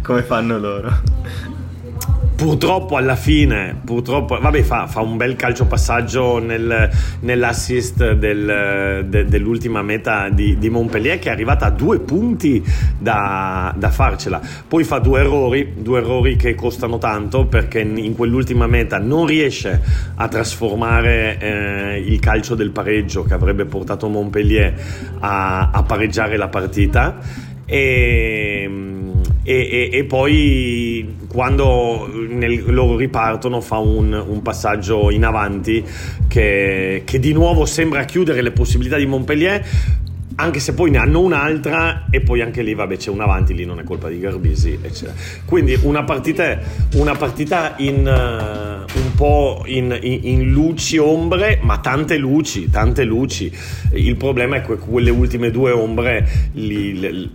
[0.00, 1.02] come fanno loro
[2.44, 9.24] purtroppo alla fine, purtroppo, vabbè, fa, fa un bel calcio passaggio nel, nell'assist del, de,
[9.24, 12.62] dell'ultima meta di, di, Montpellier che è arrivata a due punti
[12.98, 14.42] da, da, farcela.
[14.68, 19.80] Poi fa due errori, due errori che costano tanto perché in quell'ultima meta non riesce
[20.14, 24.74] a trasformare eh, il calcio del pareggio che avrebbe portato Montpellier
[25.20, 27.16] a, a pareggiare la partita.
[27.64, 28.68] E
[29.44, 35.84] e, e, e poi quando nel, loro ripartono fa un, un passaggio in avanti
[36.28, 39.66] che, che, di nuovo sembra chiudere le possibilità di Montpellier
[40.36, 43.64] anche se poi ne hanno un'altra e poi anche lì vabbè c'è un avanti lì
[43.64, 45.12] non è colpa di Garbisi eccetera.
[45.44, 46.56] quindi una partita,
[46.94, 53.02] una partita in, uh, un po' in, in, in, luci ombre ma tante luci tante
[53.02, 53.52] luci
[53.94, 57.32] il problema è che quelle ultime due ombre li, li,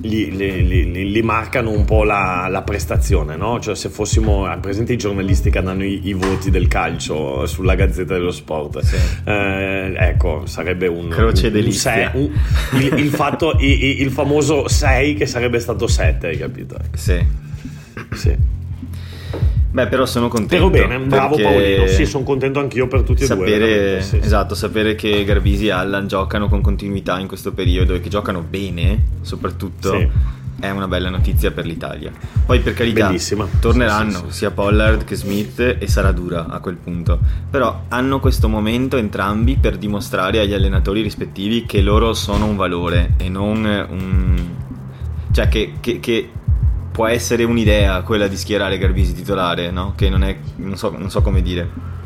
[0.00, 3.58] gli, gli, gli, marcano un po' la, la prestazione, no?
[3.58, 8.14] Cioè se fossimo presenti i giornalisti che danno i, i, voti del calcio sulla Gazzetta
[8.14, 8.96] dello Sport, sì.
[9.24, 11.08] eh, ecco, sarebbe un...
[11.08, 11.62] Croce un, un,
[12.12, 16.76] un il, il, fatto, il, il, famoso 6 che sarebbe stato 7, hai capito?
[16.94, 17.24] Sì.
[18.12, 18.57] Sì.
[19.70, 20.70] Beh, però sono contento.
[20.70, 21.86] Però bene, bravo Paolino.
[21.86, 24.02] Sì, sono contento anch'io per tutti sapere, e due.
[24.02, 28.08] Sì, esatto, sapere che Garbisi e Allan giocano con continuità in questo periodo e che
[28.08, 29.92] giocano bene, soprattutto.
[29.92, 30.36] Sì.
[30.60, 32.10] È una bella notizia per l'Italia.
[32.44, 33.46] Poi, per carità, Bellissima.
[33.60, 37.20] torneranno sì, sia Pollard che Smith e sarà dura a quel punto.
[37.48, 43.12] Però hanno questo momento entrambi per dimostrare agli allenatori rispettivi che loro sono un valore
[43.18, 44.48] e non un.
[45.30, 46.30] cioè, che, che, che
[46.90, 49.92] può essere un'idea quella di schierare Garbisi titolare, no?
[49.96, 51.96] Che non è, non so, non so come dire.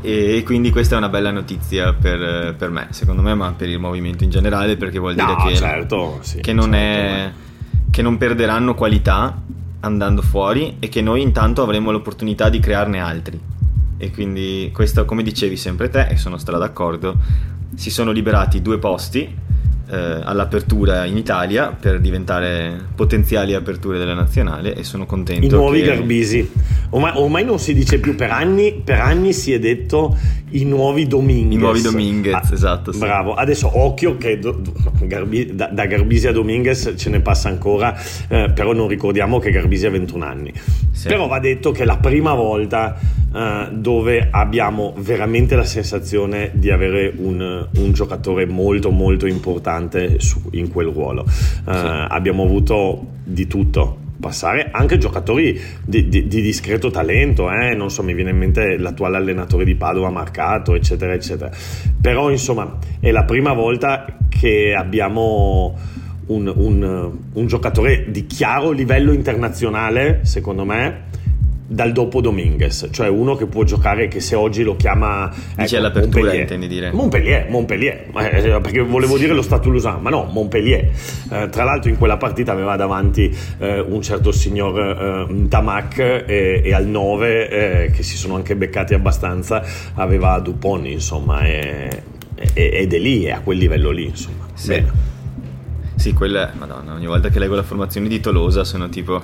[0.00, 3.78] E quindi questa è una bella notizia per, per, me, secondo me, ma per il
[3.78, 7.32] movimento in generale, perché vuol dire no, che, certo, sì, che, non certo, è,
[7.90, 9.40] che non perderanno qualità
[9.80, 13.40] andando fuori e che noi intanto avremo l'opportunità di crearne altri.
[13.96, 17.16] E quindi questo, come dicevi sempre te, e sono stra d'accordo,
[17.76, 19.32] si sono liberati due posti
[19.90, 25.44] eh, all'apertura in Italia per diventare potenziali aperture della nazionale e sono contento.
[25.44, 25.86] I nuovi che...
[25.86, 26.50] Garbisi.
[26.90, 30.16] ormai, ormai, non si dice più per anni, per anni si è detto
[30.50, 31.54] i nuovi Dominguez.
[31.54, 32.92] I nuovi Dominguez, ah, esatto.
[32.92, 32.98] Sì.
[32.98, 34.60] Bravo, adesso occhio che do,
[35.02, 37.94] Garbi, da, da, Garbisi a Dominguez ce ne passa ancora,
[38.28, 40.52] eh, però non ricordiamo che Garbisi ha 21 anni.
[40.92, 41.08] Sì.
[41.08, 42.98] Però va detto che è la prima volta
[43.34, 49.80] eh, dove abbiamo veramente la sensazione di avere un, un giocatore molto molto importante
[50.18, 51.24] su, in quel ruolo.
[51.24, 51.86] Eh, sì.
[52.08, 57.74] Abbiamo avuto di tutto passare anche giocatori di, di, di discreto talento, eh?
[57.74, 61.50] non so, mi viene in mente l'attuale allenatore di Padova Marcato, eccetera, eccetera.
[62.00, 65.76] Però insomma è la prima volta che abbiamo
[66.26, 71.10] un, un, un giocatore di chiaro livello internazionale, secondo me,
[71.72, 75.84] dal dopo Dominguez, cioè uno che può giocare che se oggi lo chiama Dice ecco,
[75.84, 76.40] l'apertura Montpellier.
[76.40, 80.90] intendi dire Montpellier, Montpellier eh, perché volevo dire lo Stato Lusan ma no, Montpellier
[81.30, 86.60] eh, tra l'altro in quella partita aveva davanti eh, un certo signor eh, Tamac e,
[86.62, 92.02] e, al 9 eh, che si sono anche beccati abbastanza aveva Dupont insomma e,
[92.52, 94.68] e, ed è lì, è a quel livello lì insomma sì.
[94.68, 95.10] Bene.
[95.94, 99.22] Sì, quella, madonna, ogni volta che leggo la formazione di Tolosa sono tipo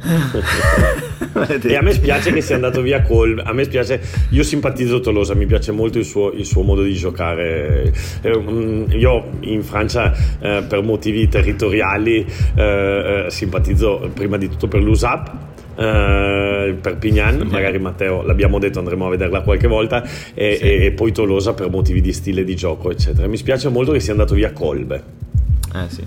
[0.00, 3.40] e a me spiace che sia andato via Col.
[3.44, 6.94] A me spiace, io simpatizzo Tolosa, mi piace molto il suo, il suo modo di
[6.94, 7.92] giocare.
[8.22, 14.68] Eh, mm, io in Francia, eh, per motivi territoriali, eh, eh simpatizzo prima di tutto
[14.68, 15.46] per l'USAP.
[15.78, 20.02] Uh, per Pignan, magari Matteo l'abbiamo detto andremo a vederla qualche volta
[20.34, 20.64] e, sì.
[20.64, 24.00] e, e, poi Tolosa per motivi di stile di gioco eccetera mi spiace molto che
[24.00, 25.02] sia andato via Colbe
[25.72, 26.04] eh sì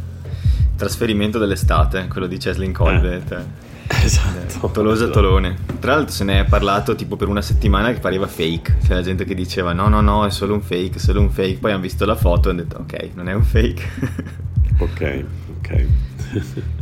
[0.76, 3.70] trasferimento dell'estate quello di Ceslin Colbe eh.
[4.04, 4.70] Esatto.
[4.72, 5.58] Tolosa Tolone.
[5.80, 8.78] Tra l'altro se ne è parlato tipo per una settimana che pareva fake.
[8.84, 11.30] C'è la gente che diceva no, no, no, è solo un fake, è solo un
[11.30, 11.58] fake.
[11.60, 13.84] Poi hanno visto la foto e hanno detto ok, non è un fake.
[14.80, 15.26] ok,
[15.58, 15.86] ok.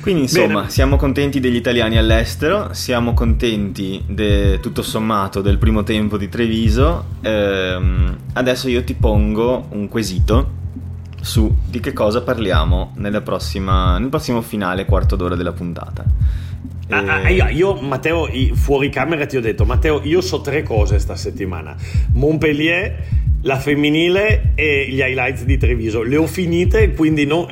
[0.00, 0.70] Quindi insomma Bene.
[0.70, 7.04] siamo contenti degli italiani all'estero, siamo contenti de, tutto sommato del primo tempo di Treviso.
[7.20, 10.56] Ehm, adesso io ti pongo un quesito
[11.20, 16.04] su di che cosa parliamo prossima, nel prossimo finale quarto d'ora della puntata.
[16.90, 20.98] Ah, ah, io, io, Matteo, fuori camera ti ho detto, Matteo, io so tre cose
[20.98, 21.76] sta settimana.
[22.14, 22.96] Montpellier,
[23.42, 26.02] la femminile e gli highlights di Treviso.
[26.02, 27.46] Le ho finite, quindi non,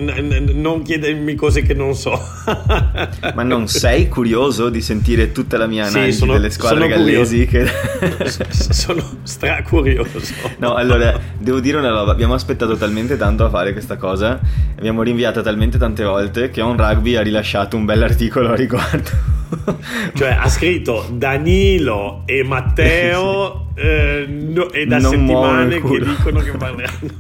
[0.54, 2.18] non chiedermi cose che non so.
[3.34, 7.46] Ma non sei curioso di sentire tutta la mia analisi sì, sono, delle squadre gallesi?
[7.46, 7.66] Che...
[8.50, 10.20] sono stracurioso.
[10.58, 14.40] No, allora, devo dire una roba, abbiamo aspettato talmente tanto a fare questa cosa,
[14.76, 19.10] abbiamo rinviata talmente tante volte che On Rugby ha rilasciato un bell'articolo a riguardo.
[20.16, 26.50] cioè ha scritto Danilo e Matteo eh, no, e da non settimane che dicono che
[26.58, 27.10] parleranno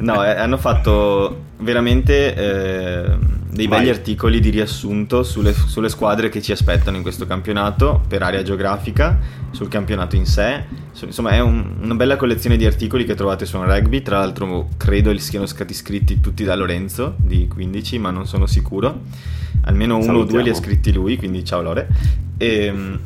[0.00, 3.16] no eh, hanno fatto veramente eh,
[3.54, 3.78] dei Vai.
[3.78, 8.42] belli articoli di riassunto sulle, sulle, squadre che ci aspettano in questo campionato per area
[8.42, 9.18] geografica
[9.52, 10.64] sul campionato in sé
[11.00, 14.68] insomma è un, una bella collezione di articoli che trovate su un rugby tra l'altro
[14.76, 19.00] credo siano stati scritti tutti da Lorenzo di 15 ma non sono sicuro
[19.64, 21.88] almeno uno o due li ha scritti lui, quindi ciao Lore.
[22.36, 22.98] E, ehm,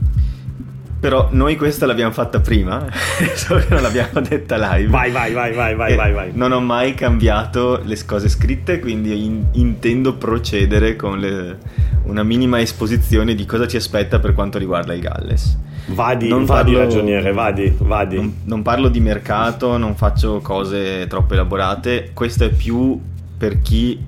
[1.01, 2.87] però noi questa l'abbiamo fatta prima,
[3.37, 4.91] solo che non l'abbiamo detta live.
[4.91, 6.31] Vai, vai, vai, vai, vai, vai, vai.
[6.35, 11.59] Non ho mai cambiato le cose scritte, quindi in, intendo procedere con le,
[12.05, 15.59] una minima esposizione di cosa ci aspetta per quanto riguarda il Galles.
[15.87, 18.17] Vadi, non vadi parlo, ragioniere, vadi, vadi.
[18.17, 23.01] Non, non parlo di mercato, non faccio cose troppo elaborate, questo è più
[23.39, 24.05] per chi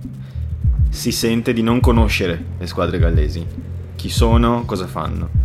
[0.91, 3.47] si sente di non conoscere le squadre gallesi.
[3.95, 5.40] Chi sono, cosa fanno.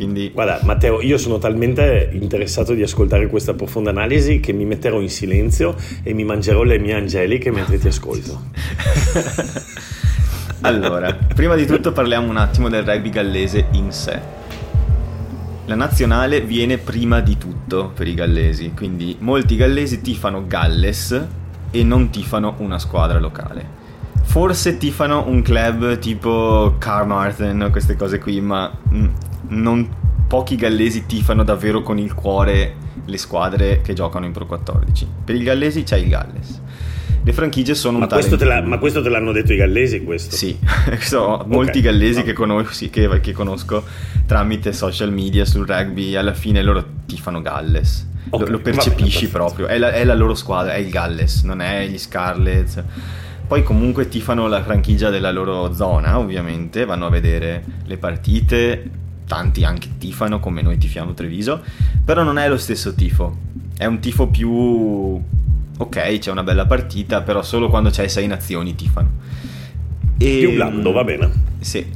[0.00, 0.30] Quindi...
[0.32, 5.10] Guarda, Matteo, io sono talmente interessato di ascoltare questa profonda analisi che mi metterò in
[5.10, 8.44] silenzio e mi mangerò le mie angeliche mentre ti ascolto.
[10.62, 14.18] allora, prima di tutto parliamo un attimo del rugby gallese in sé.
[15.66, 21.26] La nazionale viene prima di tutto per i gallesi, quindi molti gallesi tifano Galles
[21.70, 23.80] e non tifano una squadra locale
[24.22, 28.70] forse tifano un club tipo Carmarthen queste cose qui, ma
[29.50, 29.88] non
[30.26, 35.06] pochi gallesi tifano davvero con il cuore le squadre che giocano in Pro 14.
[35.24, 36.60] Per i gallesi c'è il Galles.
[37.22, 40.34] Le franchigie sono ma un questo, la, ma questo te l'hanno detto i gallesi questo?
[40.34, 41.46] Sì, okay.
[41.46, 42.24] molti gallesi no.
[42.24, 43.84] che, conosco, che, che, conosco
[44.24, 48.08] tramite social media sul rugby, alla fine loro tifano Galles.
[48.30, 48.46] Okay.
[48.46, 51.60] Lo, lo, percepisci bene, proprio, è la, è la loro squadra, è il Galles, non
[51.60, 52.82] è gli Scarlets
[53.50, 58.90] poi comunque tifano la franchigia della loro zona, ovviamente, vanno a vedere le partite,
[59.30, 61.62] tanti anche tifano come noi tifiamo Treviso,
[62.04, 63.36] però non è lo stesso tifo,
[63.76, 64.50] è un tifo più...
[64.50, 69.08] ok, c'è una bella partita, però solo quando c'hai sei nazioni tifano.
[70.18, 70.38] E...
[70.40, 71.30] Più blando, va bene.
[71.60, 71.86] Sì.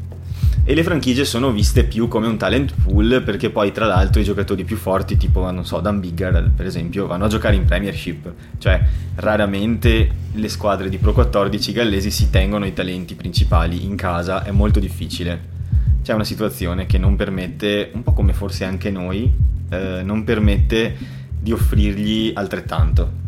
[0.62, 4.25] e le franchigie sono viste più come un talent pool perché poi tra l'altro i
[4.25, 8.33] giocatori più forti tipo non so Dan Biggar per esempio vanno a giocare in Premiership
[8.59, 8.83] cioè
[9.16, 14.51] raramente le squadre di Pro 14 gallesi si tengono i talenti principali in casa è
[14.51, 15.54] molto difficile
[16.05, 19.33] c'è una situazione che non permette un po' come forse anche noi
[19.71, 20.95] eh, non permette
[21.40, 23.23] di offrirgli altrettanto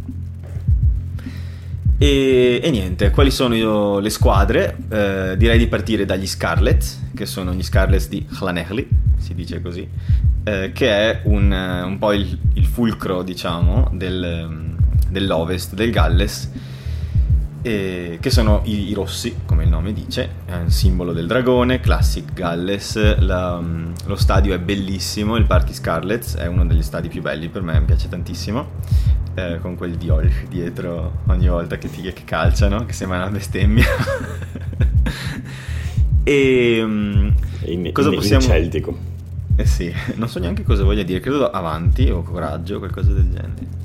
[1.99, 4.77] e, e, niente, quali sono io, le squadre?
[4.91, 9.89] Eh, direi di partire dagli Scarlets, che sono gli Scarlets di Llanelli, si dice così,
[10.45, 14.75] eh, che è un, un po' il, il, fulcro, diciamo, del,
[15.09, 16.51] dell'ovest del Galles,
[17.63, 21.81] eh, che sono i, i, rossi, come il nome dice, è un simbolo del dragone,
[21.81, 23.63] Classic Galles, la,
[24.05, 27.79] lo stadio è bellissimo, il Parchi Scarlets è uno degli stadi più belli per me,
[27.79, 32.93] mi piace tantissimo eh, con quel diol dietro ogni volta che ti che calciano, che
[32.93, 33.85] sembra una bestemmia.
[36.25, 37.35] e um,
[37.65, 38.43] in, cosa in, possiamo...
[38.43, 38.99] In celtico.
[39.57, 43.85] Eh sì, non so neanche cosa voglia dire, credo avanti o coraggio, qualcosa del genere.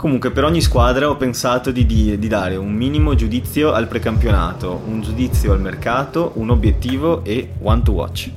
[0.00, 4.80] Comunque, per ogni squadra ho pensato di, di, di, dare un minimo giudizio al precampionato,
[4.86, 8.30] un giudizio al mercato, un obiettivo e one to watch.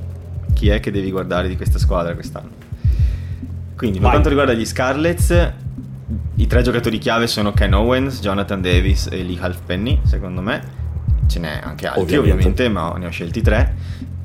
[0.54, 2.50] Chi è che devi guardare di questa squadra quest'anno?
[3.78, 4.12] Quindi, per Vai.
[4.12, 5.54] quanto riguarda gli Scarlets,
[6.36, 10.62] i tre giocatori chiave sono Ken Owens, Jonathan Davis e Lee Halfpenny, secondo me.
[11.28, 13.76] Ce n'è anche altri ovviamente, ovviamente ma ne ho scelti tre.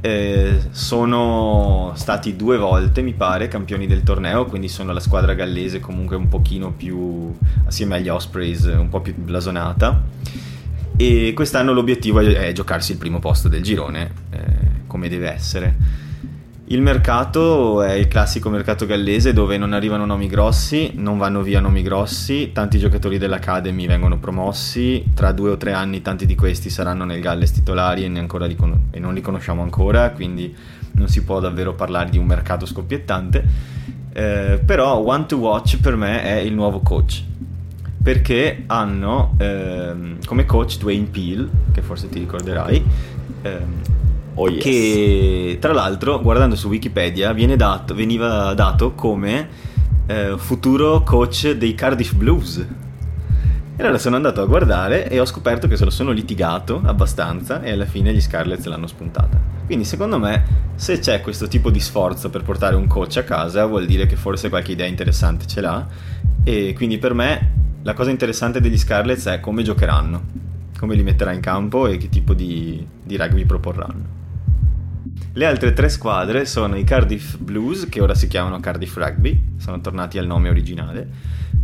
[0.00, 5.80] Eh, sono stati due volte, mi pare, campioni del torneo, quindi sono la squadra gallese
[5.80, 7.34] comunque un pochino più,
[7.64, 10.02] assieme agli Ospreys, un po' più blasonata.
[10.96, 14.40] E quest'anno l'obiettivo è giocarsi il primo posto del girone, eh,
[14.86, 16.06] come deve essere.
[16.70, 21.60] Il mercato è il classico mercato gallese dove non arrivano nomi grossi, non vanno via
[21.60, 26.68] nomi grossi, tanti giocatori dell'Academy vengono promossi, tra due o tre anni tanti di questi
[26.68, 30.54] saranno nel Galles titolari e, li con- e non li conosciamo ancora, quindi
[30.92, 33.42] non si può davvero parlare di un mercato scoppiettante.
[34.12, 37.22] Eh, però One to Watch per me è il nuovo coach
[38.02, 42.84] perché hanno ehm, come coach Dwayne Peel, che forse ti ricorderai.
[43.40, 43.80] Ehm,
[44.40, 44.62] Oh yes.
[44.62, 49.48] Che tra l'altro, guardando su Wikipedia, dato, veniva dato come
[50.06, 52.56] eh, futuro coach dei Cardiff Blues.
[52.56, 57.62] E allora sono andato a guardare e ho scoperto che se lo sono litigato abbastanza
[57.62, 59.40] e alla fine gli Scarlets l'hanno spuntata.
[59.66, 63.66] Quindi secondo me se c'è questo tipo di sforzo per portare un coach a casa
[63.66, 65.86] vuol dire che forse qualche idea interessante ce l'ha
[66.44, 70.22] e quindi per me la cosa interessante degli Scarlets è come giocheranno,
[70.78, 74.17] come li metterà in campo e che tipo di, di rugby proporranno.
[75.38, 79.80] Le altre tre squadre sono i Cardiff Blues, che ora si chiamano Cardiff Rugby, sono
[79.80, 81.08] tornati al nome originale,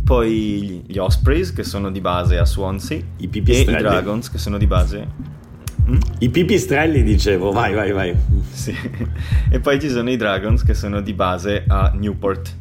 [0.01, 4.57] poi gli Ospreys, che sono di base a Swansea, i, e i Dragons, che sono
[4.57, 5.05] di base...
[5.89, 5.97] Mm?
[6.19, 8.15] I pipistrelli dicevo, vai vai vai.
[8.49, 8.73] Sì.
[9.51, 12.55] E poi ci sono i Dragons che sono di base a Newport,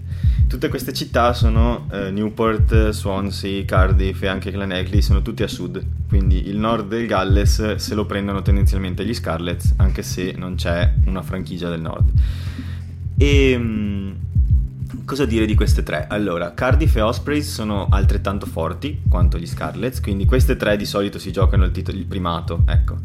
[0.47, 5.85] Tutte queste città sono eh, Newport, Swansea, Cardiff e anche Glenegley, sono tutti a sud,
[6.09, 10.93] quindi il nord del Galles se lo prendono tendenzialmente gli Scarlets, anche se non c'è
[11.07, 12.09] una franchigia del nord.
[13.16, 14.16] E mh,
[15.05, 16.07] cosa dire di queste tre?
[16.09, 21.18] Allora, Cardiff e Ospreys sono altrettanto forti quanto gli Scarlets, quindi queste tre di solito
[21.18, 22.99] si giocano il, titolo, il primato, ecco.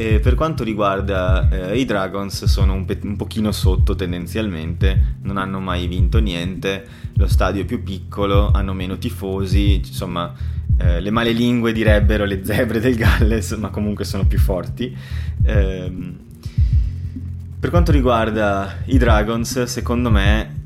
[0.00, 5.36] E per quanto riguarda eh, i Dragons sono un, pe- un, pochino sotto tendenzialmente, non
[5.38, 10.32] hanno mai vinto niente, lo stadio è più piccolo, hanno meno tifosi, insomma
[10.78, 14.96] eh, le male lingue direbbero le zebre del Galles, ma comunque sono più forti.
[15.42, 15.92] Eh,
[17.58, 20.62] per quanto riguarda i Dragons, secondo me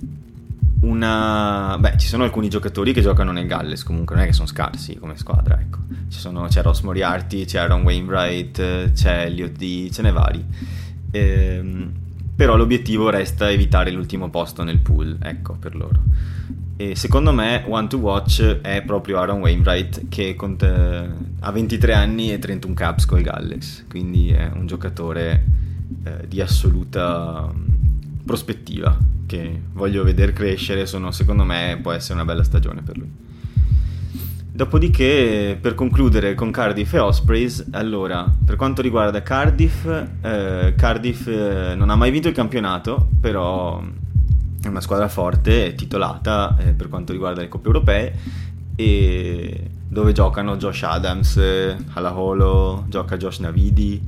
[0.82, 1.76] una...
[1.78, 4.96] Beh, ci sono alcuni giocatori che giocano nel Galles, comunque non è che sono scarsi
[4.98, 5.78] come squadra, ecco.
[6.08, 10.44] Sono, c'è Ross Moriarty, c'è Aaron Wainwright, c'è Elliot D, ce n'è vari.
[11.10, 11.92] Ehm,
[12.34, 16.02] però l'obiettivo resta evitare l'ultimo posto nel pool, ecco, per loro.
[16.76, 22.32] E secondo me One to Watch è proprio Aaron Wainwright che conta, ha 23 anni
[22.32, 25.44] e 31 caps col Galles, quindi è un giocatore
[26.04, 27.52] eh, di assoluta
[28.24, 33.10] prospettiva che voglio vedere crescere, sono, secondo me può essere una bella stagione per lui.
[34.54, 41.74] Dopodiché, per concludere con Cardiff e Ospreys, allora, per quanto riguarda Cardiff, eh, Cardiff eh,
[41.74, 43.82] non ha mai vinto il campionato, però
[44.62, 48.14] è una squadra forte, titolata eh, per quanto riguarda le coppe europee,
[48.76, 51.40] e dove giocano Josh Adams,
[51.94, 54.02] Halaholo, gioca Josh Navidi,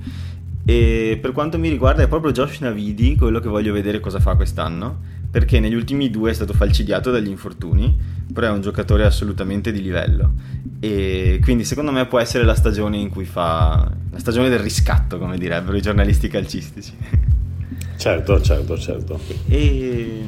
[0.65, 4.35] E per quanto mi riguarda è proprio Josh Navidi quello che voglio vedere cosa fa
[4.35, 4.99] quest'anno,
[5.31, 7.95] perché negli ultimi due è stato falcidiato dagli infortuni,
[8.33, 10.33] però è un giocatore assolutamente di livello.
[10.81, 15.19] E quindi secondo me può essere la stagione in cui fa la stagione del riscatto,
[15.19, 16.93] come direbbero i giornalisti calcistici.
[17.97, 19.19] Certo, certo, certo.
[19.47, 20.23] E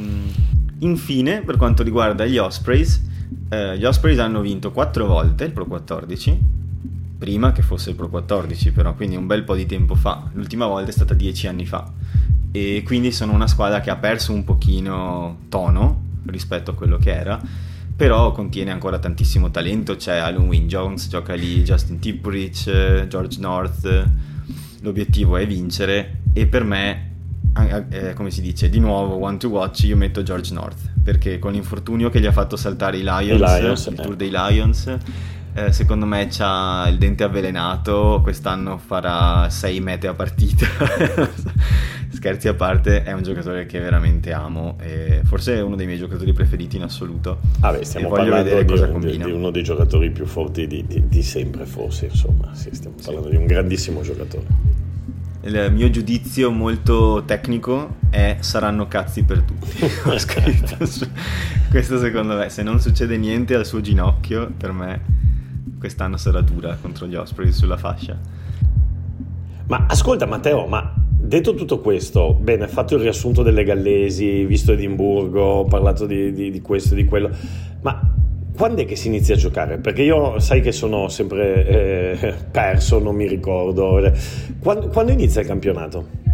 [0.79, 3.03] infine, per quanto riguarda gli Ospreys,
[3.51, 6.39] eh, gli Ospreys hanno vinto 4 volte il Pro 14,
[7.19, 10.67] prima che fosse il Pro 14 però, quindi un bel po' di tempo fa, l'ultima
[10.67, 11.91] volta è stata 10 anni fa.
[12.53, 17.13] E quindi sono una squadra che ha perso un pochino tono rispetto a quello che
[17.15, 17.41] era,
[17.95, 24.09] però contiene ancora tantissimo talento, c'è Alan Wynne Jones, gioca lì Justin Tipurich, George North,
[24.81, 27.15] l'obiettivo è vincere e per me
[27.91, 31.53] eh, come si dice, di nuovo one to watch, io metto George North perché con
[31.53, 34.03] l'infortunio che gli ha fatto saltare i Lions, Lions il eh.
[34.03, 34.97] tour dei Lions,
[35.57, 40.67] eh, secondo me c'ha il dente avvelenato, quest'anno farà 6 mete a partita.
[42.13, 44.77] Scherzi a parte, è un giocatore che veramente amo,
[45.25, 47.41] forse è uno dei miei giocatori preferiti in assoluto.
[47.61, 48.63] Ah beh, stiamo parlando
[48.99, 53.29] di, di, uno dei giocatori più forti di, di sempre, forse, insomma, sì, stiamo parlando
[53.29, 53.37] sì.
[53.37, 54.85] di un grandissimo giocatore
[55.47, 59.79] il mio giudizio molto tecnico è saranno cazzi per tutti.
[60.11, 60.77] Ho scritto
[61.71, 65.26] questo secondo me, se non succede niente al suo ginocchio, per me
[65.79, 68.19] quest'anno sarà dura contro gli Osprey sulla fascia.
[69.67, 70.95] Ma ascolta Matteo, ma
[71.27, 76.61] detto tutto questo, bene, fatto il riassunto delle gallesi, visto Edimburgo, parlato di, di, di
[76.61, 77.31] questo e di quello,
[77.83, 78.15] ma
[78.57, 79.79] quando è che si inizia a giocare?
[79.79, 84.01] Perché io sai che sono sempre eh, perso, non mi ricordo.
[84.61, 86.26] Quando, quando, inizia il campionato?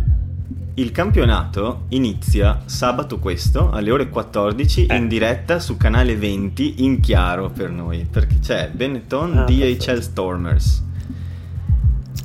[0.75, 4.97] Il campionato inizia sabato questo alle ore 14 eh.
[4.97, 10.01] in diretta su canale 20 in chiaro per noi perché c'è Benetton ah, DHL perfetto.
[10.01, 10.85] Stormers.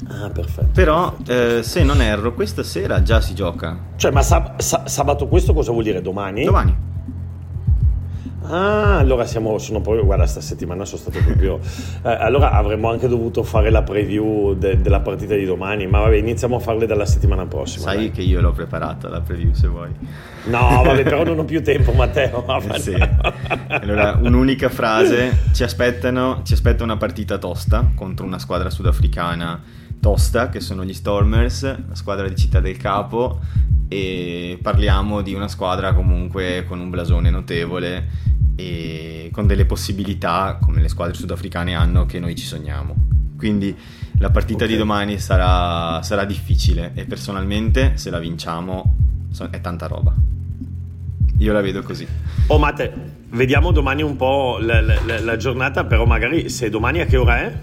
[0.07, 0.69] Ah, perfetto.
[0.71, 3.77] Però perfetto, eh, se non erro, questa sera già si gioca.
[3.97, 6.01] Cioè, ma sab- sabato questo cosa vuol dire?
[6.01, 6.45] Domani?
[6.45, 6.86] Domani.
[8.49, 11.59] Ah, allora siamo, sono proprio, guarda, sta settimana sono stato proprio...
[12.03, 16.15] Eh, allora avremmo anche dovuto fare la preview de, della partita di domani, ma vabbè,
[16.15, 17.85] iniziamo a farle dalla settimana prossima.
[17.85, 18.11] Sai dai.
[18.11, 19.89] che io l'ho preparata la preview se vuoi.
[20.45, 22.45] No, vabbè, però non ho più tempo, Matteo.
[22.73, 22.95] Eh sì.
[23.67, 29.61] Allora, un'unica frase, ci aspettano, ci aspetta una partita tosta contro una squadra sudafricana
[29.99, 33.39] tosta, che sono gli Stormers, la squadra di Città del Capo,
[33.89, 40.81] e parliamo di una squadra comunque con un blasone notevole e con delle possibilità come
[40.81, 42.95] le squadre sudafricane hanno che noi ci sogniamo.
[43.37, 43.75] Quindi
[44.17, 44.69] la partita okay.
[44.69, 48.95] di domani sarà, sarà, difficile e personalmente se la vinciamo
[49.51, 50.11] è tanta roba.
[51.37, 52.07] Io la vedo così.
[52.47, 52.91] Oh Matte,
[53.29, 57.37] vediamo domani un po' la, la, la giornata, però magari se domani a che ora
[57.37, 57.53] è?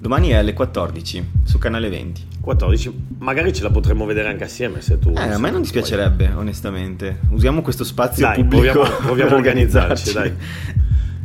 [0.00, 2.26] Domani è alle 14 su canale 20.
[2.40, 5.12] 14, magari ce la potremmo vedere anche assieme se tu.
[5.16, 6.36] Eh, a me non dispiacerebbe, poi.
[6.36, 7.18] onestamente.
[7.30, 8.78] Usiamo questo spazio dai, pubblico.
[8.78, 10.32] Proviamo, proviamo a organizzarci, dai.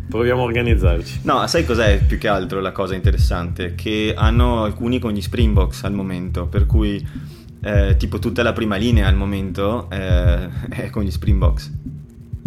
[0.09, 1.19] Proviamo a organizzarci.
[1.21, 3.76] No, sai cos'è più che altro la cosa interessante?
[3.76, 7.07] Che hanno alcuni con gli Springboks al momento, per cui
[7.61, 11.71] eh, tipo tutta la prima linea al momento eh, è con gli Springboks.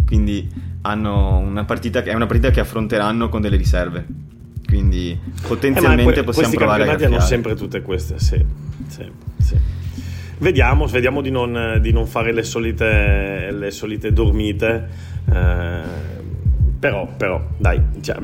[0.04, 0.52] Quindi
[0.82, 4.25] hanno una partita che, è una partita che affronteranno con delle riserve
[4.76, 8.44] quindi potenzialmente eh, que- possiamo provare a hanno sempre tutte queste, sì,
[8.88, 9.58] sì, sì.
[10.38, 14.88] Vediamo, vediamo di, non, di, non, fare le solite, le solite dormite,
[15.32, 15.80] eh,
[16.78, 18.18] però, però, dai, cioè,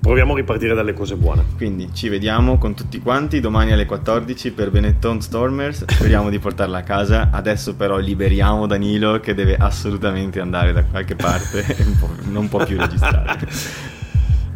[0.00, 1.44] proviamo a ripartire dalle cose buone.
[1.56, 6.78] Quindi ci vediamo con tutti quanti domani alle 14 per Benetton Stormers, speriamo di portarla
[6.78, 11.84] a casa, adesso però liberiamo Danilo che deve assolutamente andare da qualche parte e
[12.30, 13.96] non può più registrare.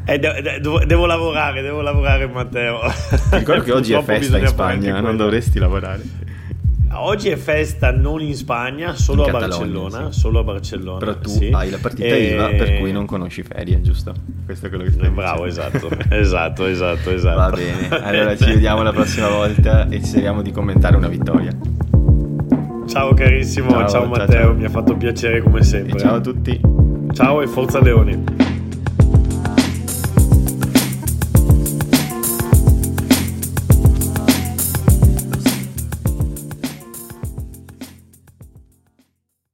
[0.04, 2.80] Eh, de- de- devo lavorare, devo lavorare Matteo.
[3.30, 6.02] Ricordo che oggi è festa in Spagna, non dovresti lavorare.
[6.94, 10.12] Oggi è festa non in Spagna, solo in a Barcellona.
[10.12, 10.20] Sì.
[10.20, 10.98] Solo a Barcellona.
[10.98, 11.50] Però tu sì.
[11.52, 12.32] hai la partita e...
[12.32, 14.12] IVA per cui non conosci ferie, giusto?
[14.44, 17.36] Questo è quello che stai Bravo, esatto, esatto, esatto, esatto.
[17.36, 21.52] Va bene, allora ci vediamo la prossima volta e ci speriamo di commentare una vittoria.
[22.86, 24.54] Ciao carissimo, ciao, ciao Matteo, ciao, ciao.
[24.54, 25.96] mi ha fatto piacere come sempre.
[25.96, 26.60] E ciao a tutti.
[27.12, 28.31] Ciao e forza Leoni.